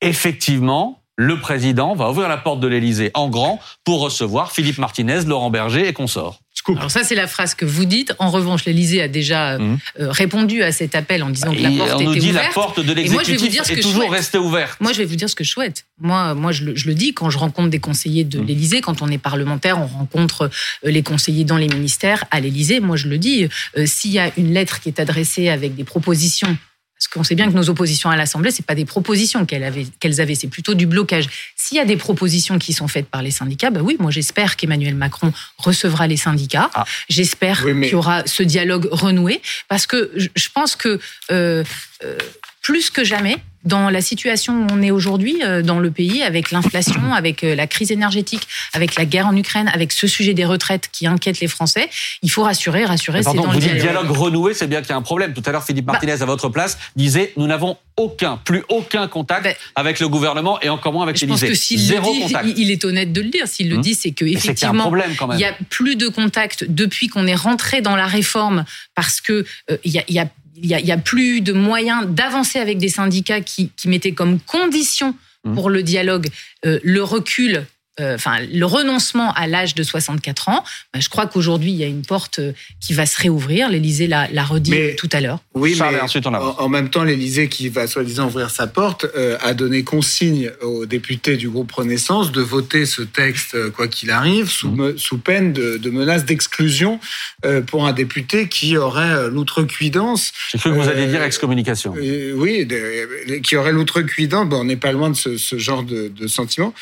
effectivement, 0.00 1.02
le 1.16 1.38
président 1.38 1.94
va 1.94 2.10
ouvrir 2.10 2.28
la 2.28 2.36
porte 2.36 2.58
de 2.58 2.66
l'Élysée 2.66 3.12
en 3.14 3.28
grand 3.28 3.60
pour 3.84 4.00
recevoir 4.00 4.50
Philippe 4.50 4.78
Martinez, 4.78 5.20
Laurent 5.24 5.50
Berger 5.50 5.86
et 5.86 5.92
consorts 5.92 6.41
Alors 6.68 6.90
ça, 6.90 7.02
c'est 7.04 7.14
la 7.14 7.26
phrase 7.26 7.54
que 7.54 7.64
vous 7.64 7.84
dites. 7.84 8.14
En 8.18 8.30
revanche, 8.30 8.64
l'Élysée 8.64 9.02
a 9.02 9.08
déjà 9.08 9.52
euh, 9.54 9.58
Mhm. 9.58 9.78
euh, 10.00 10.10
répondu 10.12 10.62
à 10.62 10.72
cet 10.72 10.94
appel 10.94 11.22
en 11.22 11.30
disant 11.30 11.52
que 11.54 11.60
la 11.60 11.70
porte 11.70 11.90
on 11.92 11.96
était 11.96 12.04
nous 12.04 12.14
dit 12.14 12.30
ouverte. 12.30 12.46
la 12.46 12.52
porte 12.52 12.80
de 12.80 12.92
l'exécutif 12.92 13.70
est 13.70 13.80
toujours 13.80 14.10
restée 14.10 14.38
ouverte. 14.38 14.80
Moi, 14.80 14.92
je 14.92 14.98
vais 14.98 15.04
vous 15.04 15.16
dire 15.16 15.28
ce 15.28 15.34
que 15.34 15.44
je 15.44 15.50
souhaite. 15.50 15.86
Moi, 16.00 16.34
moi 16.34 16.52
je, 16.52 16.64
le, 16.64 16.76
je 16.76 16.86
le 16.86 16.94
dis, 16.94 17.14
quand 17.14 17.30
je 17.30 17.38
rencontre 17.38 17.68
des 17.70 17.78
conseillers 17.80 18.24
de 18.24 18.38
Mmh. 18.40 18.46
l'Élysée, 18.46 18.80
quand 18.80 19.02
on 19.02 19.08
est 19.08 19.18
parlementaire, 19.18 19.78
on 19.80 19.86
rencontre 19.86 20.50
euh, 20.84 20.90
les 20.90 21.02
conseillers 21.02 21.44
dans 21.44 21.56
les 21.56 21.68
ministères 21.68 22.24
à 22.30 22.40
l'Élysée. 22.40 22.80
Moi, 22.80 22.96
je 22.96 23.08
le 23.08 23.18
dis, 23.18 23.48
euh, 23.76 23.86
s'il 23.86 24.12
y 24.12 24.18
a 24.18 24.30
une 24.36 24.52
lettre 24.54 24.80
qui 24.80 24.88
est 24.88 25.00
adressée 25.00 25.48
avec 25.48 25.74
des 25.74 25.84
propositions, 25.84 26.56
parce 27.02 27.08
qu'on 27.14 27.24
sait 27.24 27.34
bien 27.34 27.48
que 27.50 27.56
nos 27.56 27.68
oppositions 27.68 28.10
à 28.10 28.16
l'Assemblée, 28.16 28.52
c'est 28.52 28.64
pas 28.64 28.76
des 28.76 28.84
propositions 28.84 29.44
qu'elles 29.44 29.64
avaient, 29.64 29.86
qu'elles 29.98 30.20
avaient, 30.20 30.36
c'est 30.36 30.46
plutôt 30.46 30.74
du 30.74 30.86
blocage. 30.86 31.28
S'il 31.56 31.76
y 31.76 31.80
a 31.80 31.84
des 31.84 31.96
propositions 31.96 32.60
qui 32.60 32.72
sont 32.72 32.86
faites 32.86 33.08
par 33.08 33.22
les 33.22 33.32
syndicats, 33.32 33.70
bah 33.70 33.80
oui, 33.82 33.96
moi 33.98 34.12
j'espère 34.12 34.54
qu'Emmanuel 34.54 34.94
Macron 34.94 35.32
recevra 35.58 36.06
les 36.06 36.16
syndicats. 36.16 36.70
Ah. 36.74 36.84
J'espère 37.08 37.62
Oui, 37.64 37.72
mais- 37.74 37.86
qu'il 37.86 37.94
y 37.94 37.96
aura 37.96 38.24
ce 38.26 38.44
dialogue 38.44 38.88
renoué, 38.92 39.42
parce 39.68 39.88
que 39.88 40.12
je 40.14 40.28
je 40.36 40.48
pense 40.54 40.76
que 40.76 41.00
euh, 41.32 41.64
euh, 42.04 42.18
plus 42.62 42.90
que 42.90 43.02
jamais, 43.04 43.36
dans 43.64 43.90
la 43.90 44.00
situation 44.00 44.54
où 44.54 44.66
on 44.72 44.82
est 44.82 44.90
aujourd'hui 44.90 45.40
euh, 45.44 45.62
dans 45.62 45.78
le 45.78 45.90
pays, 45.92 46.22
avec 46.22 46.50
l'inflation, 46.50 47.12
avec 47.12 47.44
euh, 47.44 47.54
la 47.54 47.68
crise 47.68 47.92
énergétique, 47.92 48.46
avec 48.72 48.96
la 48.96 49.04
guerre 49.04 49.28
en 49.28 49.36
Ukraine, 49.36 49.70
avec 49.72 49.92
ce 49.92 50.08
sujet 50.08 50.34
des 50.34 50.44
retraites 50.44 50.88
qui 50.92 51.06
inquiète 51.06 51.38
les 51.38 51.46
Français, 51.46 51.88
il 52.22 52.30
faut 52.30 52.42
rassurer, 52.42 52.84
rassurer. 52.84 53.22
Pardon, 53.22 53.42
dans 53.42 53.48
vous 53.50 53.54
le 53.54 53.60
dites 53.60 53.76
dialogue. 53.76 54.10
renoué, 54.10 54.54
c'est 54.54 54.66
bien 54.66 54.80
qu'il 54.80 54.90
y 54.90 54.92
a 54.92 54.96
un 54.96 55.02
problème. 55.02 55.32
Tout 55.32 55.42
à 55.46 55.52
l'heure, 55.52 55.64
Philippe 55.64 55.86
Martinez, 55.86 56.22
à 56.22 56.24
votre 56.24 56.48
place, 56.48 56.76
disait 56.96 57.32
nous 57.36 57.46
n'avons 57.46 57.76
aucun, 57.96 58.36
plus 58.38 58.64
aucun 58.68 59.06
contact 59.06 59.44
Ben, 59.44 59.54
avec 59.76 60.00
le 60.00 60.08
gouvernement 60.08 60.60
et 60.60 60.68
encore 60.68 60.92
moins 60.92 61.04
avec 61.04 61.16
Je 61.16 61.26
pense 61.26 61.40
l'Élysée. 61.42 61.48
que 61.48 61.54
s'il 61.54 61.88
le 61.88 62.00
dit, 62.00 62.20
contact. 62.22 62.44
il- 62.48 62.58
il 62.58 62.70
est 62.72 62.84
honnête 62.84 63.12
de 63.12 63.20
le 63.20 63.28
dire. 63.28 63.46
S'il 63.46 63.68
le 63.68 63.76
Hum. 63.76 63.82
dit, 63.82 63.94
c'est 63.94 64.10
que 64.12 64.24
effectivement, 64.24 64.92
il 65.34 65.38
y 65.40 65.44
a 65.44 65.54
plus 65.70 65.94
de 65.94 66.08
contact 66.08 66.64
depuis 66.68 67.06
qu'on 67.08 67.26
est 67.28 67.34
rentré 67.36 67.80
dans 67.80 67.94
la 67.96 68.06
réforme 68.06 68.64
parce 68.96 69.20
que 69.20 69.44
euh, 69.70 69.76
il 69.84 69.92
y 69.92 69.98
a, 69.98 70.04
il 70.08 70.14
y 70.14 70.18
a 70.18 70.26
il 70.62 70.70
y 70.70 70.86
y 70.86 70.92
a 70.92 70.98
plus 70.98 71.40
de 71.40 71.52
moyens 71.52 72.06
d'avancer 72.08 72.58
avec 72.58 72.78
des 72.78 72.88
syndicats 72.88 73.40
qui, 73.40 73.70
qui 73.76 73.88
mettaient 73.88 74.12
comme 74.12 74.38
condition 74.40 75.14
Mhm. 75.44 75.54
pour 75.54 75.70
le 75.70 75.82
dialogue 75.82 76.28
euh, 76.64 76.78
le 76.82 77.02
recul, 77.02 77.66
euh, 78.00 78.14
enfin 78.14 78.38
le 78.50 78.64
renoncement 78.64 79.32
à 79.34 79.46
l'âge 79.46 79.74
de 79.74 79.82
64 79.82 80.48
ans. 80.48 80.64
Ben, 80.94 81.00
je 81.00 81.08
crois 81.08 81.26
qu'aujourd'hui 81.26 81.70
il 81.72 81.76
y 81.76 81.84
a 81.84 81.86
une 81.86 82.02
porte 82.02 82.38
euh, 82.38 82.52
qui 82.80 82.92
va 82.94 83.04
se 83.06 83.20
réouvrir. 83.20 83.68
L'Élysée 83.68 84.06
l'a 84.06 84.28
l'a 84.32 84.44
redit 84.44 84.70
Mais- 84.70 84.94
tout 84.96 85.08
à 85.12 85.20
l'heure. 85.20 85.40
Oui, 85.54 85.74
Charles, 85.74 85.94
mais 85.96 86.00
ensuite 86.00 86.26
on 86.26 86.32
en, 86.34 86.58
en 86.58 86.68
même 86.68 86.88
temps, 86.90 87.04
l'Élysée, 87.04 87.48
qui 87.48 87.68
va 87.68 87.86
soi-disant 87.86 88.26
ouvrir 88.28 88.50
sa 88.50 88.66
porte, 88.66 89.06
euh, 89.16 89.36
a 89.42 89.52
donné 89.54 89.82
consigne 89.84 90.50
aux 90.62 90.86
députés 90.86 91.36
du 91.36 91.48
groupe 91.50 91.70
Renaissance 91.72 92.32
de 92.32 92.40
voter 92.40 92.86
ce 92.86 93.02
texte, 93.02 93.56
quoi 93.72 93.88
qu'il 93.88 94.10
arrive, 94.10 94.48
sous, 94.48 94.68
Mmh. 94.70 94.76
me- 94.82 94.96
sous 94.96 95.18
peine 95.18 95.52
de, 95.52 95.76
de 95.76 95.90
menace 95.90 96.24
d'exclusion 96.24 96.98
euh, 97.44 97.60
pour 97.60 97.86
un 97.86 97.92
député 97.92 98.48
qui 98.48 98.76
aurait 98.76 99.28
l'outrecuidance. 99.30 100.32
J'ai 100.50 100.58
cru 100.58 100.70
que 100.70 100.76
vous 100.76 100.88
alliez 100.88 101.06
dire 101.08 101.22
excommunication. 101.22 101.94
euh, 101.96 102.32
oui, 102.36 102.64
de- 102.66 103.36
qui 103.42 103.56
aurait 103.56 103.72
l'outrecuidance, 103.72 104.48
bon, 104.48 104.60
on 104.60 104.64
n'est 104.64 104.76
pas 104.76 104.92
loin 104.92 105.10
de 105.10 105.16
ce, 105.16 105.36
ce 105.36 105.58
genre 105.58 105.82
de, 105.82 106.08
de 106.08 106.26
sentiment, 106.26 106.72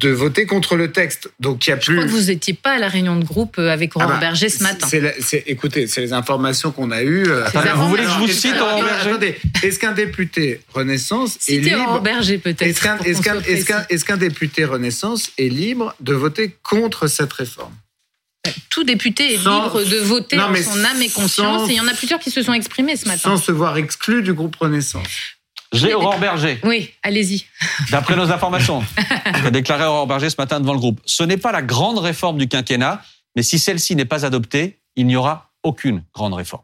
de 0.00 0.08
voter 0.10 0.46
contre 0.46 0.55
le 0.76 0.90
texte. 0.92 1.30
Donc 1.40 1.66
il 1.66 1.70
y 1.70 1.72
a 1.72 1.78
Je 1.78 1.84
plus. 1.86 1.96
crois 1.96 2.06
que 2.06 2.10
vous 2.12 2.26
n'étiez 2.26 2.54
pas 2.54 2.72
à 2.72 2.78
la 2.78 2.88
réunion 2.88 3.16
de 3.16 3.24
groupe 3.24 3.56
euh, 3.58 3.70
avec 3.70 3.94
Aurore 3.96 4.08
Ah 4.10 4.14
bah, 4.14 4.20
Berger 4.20 4.48
ce 4.48 4.62
matin. 4.62 4.86
c'est 4.88 5.00
la- 5.00 5.12
c'est- 5.20 5.44
écoutez, 5.46 5.86
c'est 5.86 6.00
les 6.00 6.12
informations 6.12 6.72
qu'on 6.72 6.90
a 6.90 7.02
eues. 7.02 7.26
euh, 7.28 7.46
Attendez, 7.46 7.70
vous 7.76 7.88
voulez 7.88 8.04
que 8.04 8.10
je 8.10 8.18
vous 8.18 8.28
cite, 8.28 8.54
Aurore 8.60 8.82
Berger 8.82 9.10
Attendez, 9.10 9.36
est-ce 9.62 9.78
qu'un 9.78 9.92
député 9.92 10.60
Renaissance 10.72 11.38
est 11.48 11.58
Aurore 11.74 11.78
libre 11.94 12.00
Berger 12.00 12.38
peut-être. 12.38 12.62
Est-ce 12.62 12.80
qu'un 12.80 12.96
pour 12.96 13.06
est-ce 13.06 13.16
qu'on 13.18 13.22
qu'un- 13.24 13.32
soit 13.42 13.48
est-ce 13.50 13.64
qu'un- 13.64 13.74
précis. 13.76 13.86
est-ce 13.94 14.04
qu'un 14.04 14.16
député 14.16 14.64
Renaissance 14.64 15.30
est 15.38 15.48
libre 15.48 15.94
de 16.00 16.14
voter 16.14 16.56
contre 16.62 17.06
cette 17.06 17.32
réforme? 17.32 17.74
Tout 18.70 18.84
député 18.84 19.34
est 19.34 19.38
Sans- 19.38 19.64
libre 19.64 19.82
de 19.82 19.96
voter 19.98 20.36
Non, 20.36 20.44
en 20.44 20.54
son 20.54 20.84
âme 20.84 21.02
et 21.02 21.08
conscience. 21.08 21.62
sans- 21.62 21.68
Et 21.68 21.72
il 21.72 21.76
y 21.76 21.80
en 21.80 21.88
a 21.88 21.94
plusieurs 21.94 22.20
qui 22.20 22.30
se 22.30 22.42
sont 22.42 22.52
exprimés 22.52 22.96
ce 22.96 23.06
matin. 23.06 23.18
sans 23.30 23.36
se 23.38 23.50
voir 23.50 23.76
exclu 23.76 24.22
du 24.22 24.32
groupe 24.34 24.54
Renaissance 24.56 25.02
J'ai 25.72 25.94
Aurore 25.94 26.18
Berger. 26.18 26.60
Oui, 26.64 26.90
allez-y. 27.02 27.44
D'après 27.90 28.16
nos 28.16 28.30
informations, 28.30 28.84
qu'a 29.24 29.50
déclaré 29.50 29.84
Aurore 29.84 30.06
Berger 30.06 30.30
ce 30.30 30.36
matin 30.38 30.60
devant 30.60 30.72
le 30.72 30.78
groupe. 30.78 31.00
Ce 31.04 31.22
n'est 31.22 31.36
pas 31.36 31.52
la 31.52 31.62
grande 31.62 31.98
réforme 31.98 32.38
du 32.38 32.48
quinquennat, 32.48 33.02
mais 33.34 33.42
si 33.42 33.58
celle-ci 33.58 33.96
n'est 33.96 34.04
pas 34.04 34.24
adoptée, 34.24 34.78
il 34.96 35.06
n'y 35.06 35.16
aura 35.16 35.50
aucune 35.62 36.02
grande 36.14 36.34
réforme. 36.34 36.62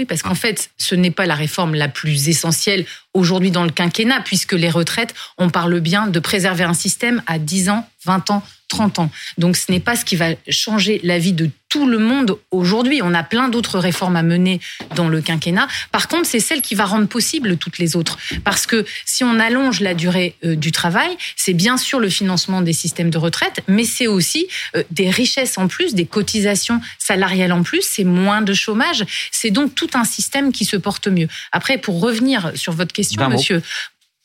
Oui, 0.00 0.06
parce 0.06 0.22
qu'en 0.22 0.34
fait, 0.34 0.70
ce 0.76 0.96
n'est 0.96 1.12
pas 1.12 1.24
la 1.24 1.36
réforme 1.36 1.74
la 1.76 1.88
plus 1.88 2.28
essentielle 2.28 2.84
aujourd'hui 3.12 3.52
dans 3.52 3.62
le 3.62 3.70
quinquennat, 3.70 4.22
puisque 4.22 4.52
les 4.52 4.70
retraites, 4.70 5.14
on 5.38 5.50
parle 5.50 5.78
bien 5.78 6.08
de 6.08 6.18
préserver 6.18 6.64
un 6.64 6.74
système 6.74 7.22
à 7.28 7.38
10 7.38 7.68
ans, 7.68 7.88
20 8.04 8.30
ans, 8.30 8.42
30 8.68 8.98
ans. 8.98 9.10
Donc 9.38 9.56
ce 9.56 9.70
n'est 9.70 9.80
pas 9.80 9.96
ce 9.96 10.04
qui 10.04 10.16
va 10.16 10.30
changer 10.48 11.00
la 11.04 11.18
vie 11.18 11.32
de 11.32 11.50
tout 11.68 11.88
le 11.88 11.98
monde 11.98 12.38
aujourd'hui. 12.52 13.00
On 13.02 13.14
a 13.14 13.24
plein 13.24 13.48
d'autres 13.48 13.80
réformes 13.80 14.14
à 14.14 14.22
mener 14.22 14.60
dans 14.94 15.08
le 15.08 15.20
quinquennat. 15.20 15.66
Par 15.90 16.06
contre, 16.06 16.26
c'est 16.26 16.38
celle 16.38 16.62
qui 16.62 16.76
va 16.76 16.84
rendre 16.84 17.08
possible 17.08 17.56
toutes 17.56 17.78
les 17.78 17.96
autres. 17.96 18.16
Parce 18.44 18.64
que 18.66 18.84
si 19.04 19.24
on 19.24 19.40
allonge 19.40 19.80
la 19.80 19.94
durée 19.94 20.36
euh, 20.44 20.54
du 20.54 20.70
travail, 20.70 21.10
c'est 21.34 21.52
bien 21.52 21.76
sûr 21.76 21.98
le 21.98 22.08
financement 22.08 22.62
des 22.62 22.72
systèmes 22.72 23.10
de 23.10 23.18
retraite, 23.18 23.60
mais 23.66 23.84
c'est 23.84 24.06
aussi 24.06 24.46
euh, 24.76 24.84
des 24.92 25.10
richesses 25.10 25.58
en 25.58 25.66
plus, 25.66 25.94
des 25.94 26.06
cotisations 26.06 26.80
salariales 27.00 27.52
en 27.52 27.64
plus, 27.64 27.82
c'est 27.82 28.04
moins 28.04 28.40
de 28.40 28.54
chômage. 28.54 29.04
C'est 29.32 29.50
donc 29.50 29.74
tout 29.74 29.90
un 29.94 30.04
système 30.04 30.52
qui 30.52 30.64
se 30.64 30.76
porte 30.76 31.08
mieux. 31.08 31.28
Après, 31.50 31.76
pour 31.76 32.00
revenir 32.00 32.52
sur 32.54 32.72
votre 32.72 32.92
question, 32.92 33.28
monsieur, 33.28 33.62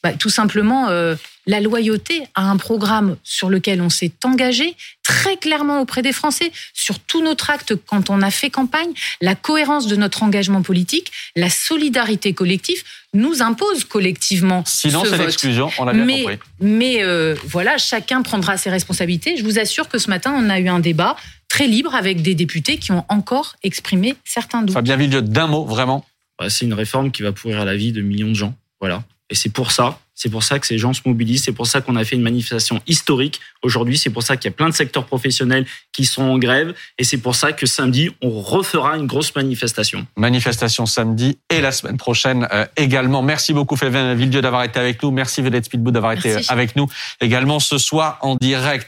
bah, 0.03 0.13
tout 0.13 0.29
simplement 0.29 0.89
euh, 0.89 1.15
la 1.45 1.59
loyauté 1.59 2.23
à 2.35 2.43
un 2.49 2.57
programme 2.57 3.17
sur 3.23 3.49
lequel 3.49 3.81
on 3.81 3.89
s'est 3.89 4.11
engagé 4.23 4.75
très 5.03 5.35
clairement 5.37 5.81
auprès 5.81 6.01
des 6.01 6.13
Français, 6.13 6.51
sur 6.73 6.99
tout 6.99 7.23
notre 7.23 7.49
acte 7.49 7.73
quand 7.87 8.09
on 8.09 8.21
a 8.21 8.31
fait 8.31 8.49
campagne, 8.49 8.91
la 9.21 9.35
cohérence 9.35 9.87
de 9.87 9.95
notre 9.95 10.23
engagement 10.23 10.61
politique, 10.61 11.11
la 11.35 11.49
solidarité 11.49 12.33
collective 12.33 12.83
nous 13.13 13.41
impose 13.41 13.83
collectivement. 13.85 14.63
Sinon, 14.67 15.03
ce 15.03 15.09
c'est 15.09 15.17
vote. 15.17 15.25
l'exclusion, 15.25 15.71
on 15.79 15.85
l'a 15.85 15.93
bien 15.93 16.05
Mais, 16.05 16.21
compris. 16.21 16.37
mais 16.61 17.03
euh, 17.03 17.35
voilà, 17.47 17.77
chacun 17.77 18.21
prendra 18.21 18.57
ses 18.57 18.69
responsabilités. 18.69 19.35
Je 19.35 19.43
vous 19.43 19.57
assure 19.57 19.89
que 19.89 19.97
ce 19.97 20.09
matin, 20.09 20.33
on 20.37 20.49
a 20.49 20.59
eu 20.59 20.69
un 20.69 20.79
débat 20.79 21.15
très 21.49 21.67
libre 21.67 21.95
avec 21.95 22.21
des 22.21 22.35
députés 22.35 22.77
qui 22.77 22.91
ont 22.91 23.03
encore 23.09 23.55
exprimé 23.63 24.15
certains 24.23 24.61
doutes. 24.61 24.75
Fabien 24.75 24.95
Villeux, 24.95 25.23
d'un 25.23 25.47
mot, 25.47 25.65
vraiment. 25.65 26.05
Bah, 26.37 26.49
c'est 26.49 26.65
une 26.65 26.73
réforme 26.75 27.11
qui 27.11 27.23
va 27.23 27.31
pourrir 27.31 27.65
la 27.65 27.75
vie 27.75 27.91
de 27.91 28.01
millions 28.01 28.29
de 28.29 28.35
gens. 28.35 28.53
Voilà. 28.79 29.03
Et 29.29 29.35
c'est 29.35 29.49
pour 29.49 29.71
ça, 29.71 29.99
c'est 30.15 30.29
pour 30.29 30.43
ça 30.43 30.59
que 30.59 30.67
ces 30.67 30.77
gens 30.77 30.91
se 30.91 31.01
mobilisent, 31.05 31.43
c'est 31.43 31.53
pour 31.53 31.65
ça 31.65 31.79
qu'on 31.79 31.95
a 31.95 32.03
fait 32.03 32.17
une 32.17 32.21
manifestation 32.21 32.81
historique 32.87 33.39
aujourd'hui, 33.61 33.97
c'est 33.97 34.09
pour 34.09 34.21
ça 34.21 34.35
qu'il 34.35 34.51
y 34.51 34.53
a 34.53 34.55
plein 34.55 34.67
de 34.67 34.73
secteurs 34.73 35.05
professionnels 35.05 35.65
qui 35.93 36.05
sont 36.05 36.23
en 36.23 36.37
grève, 36.37 36.73
et 36.97 37.03
c'est 37.03 37.19
pour 37.19 37.35
ça 37.35 37.53
que 37.53 37.65
samedi, 37.65 38.09
on 38.21 38.41
refera 38.41 38.97
une 38.97 39.07
grosse 39.07 39.33
manifestation. 39.35 40.05
Manifestation 40.17 40.85
samedi 40.85 41.37
et 41.49 41.61
la 41.61 41.71
semaine 41.71 41.97
prochaine 41.97 42.47
euh, 42.51 42.65
également. 42.75 43.21
Merci 43.21 43.53
beaucoup 43.53 43.75
Fabien 43.75 44.13
Villedieu 44.13 44.41
d'avoir 44.41 44.63
été 44.63 44.79
avec 44.79 45.01
nous. 45.03 45.11
Merci 45.11 45.41
Vedette 45.41 45.65
Speedboot 45.65 45.93
d'avoir 45.93 46.11
été 46.13 46.35
avec 46.49 46.75
nous 46.75 46.87
également 47.21 47.59
ce 47.59 47.77
soir 47.77 48.17
en 48.21 48.35
direct. 48.35 48.87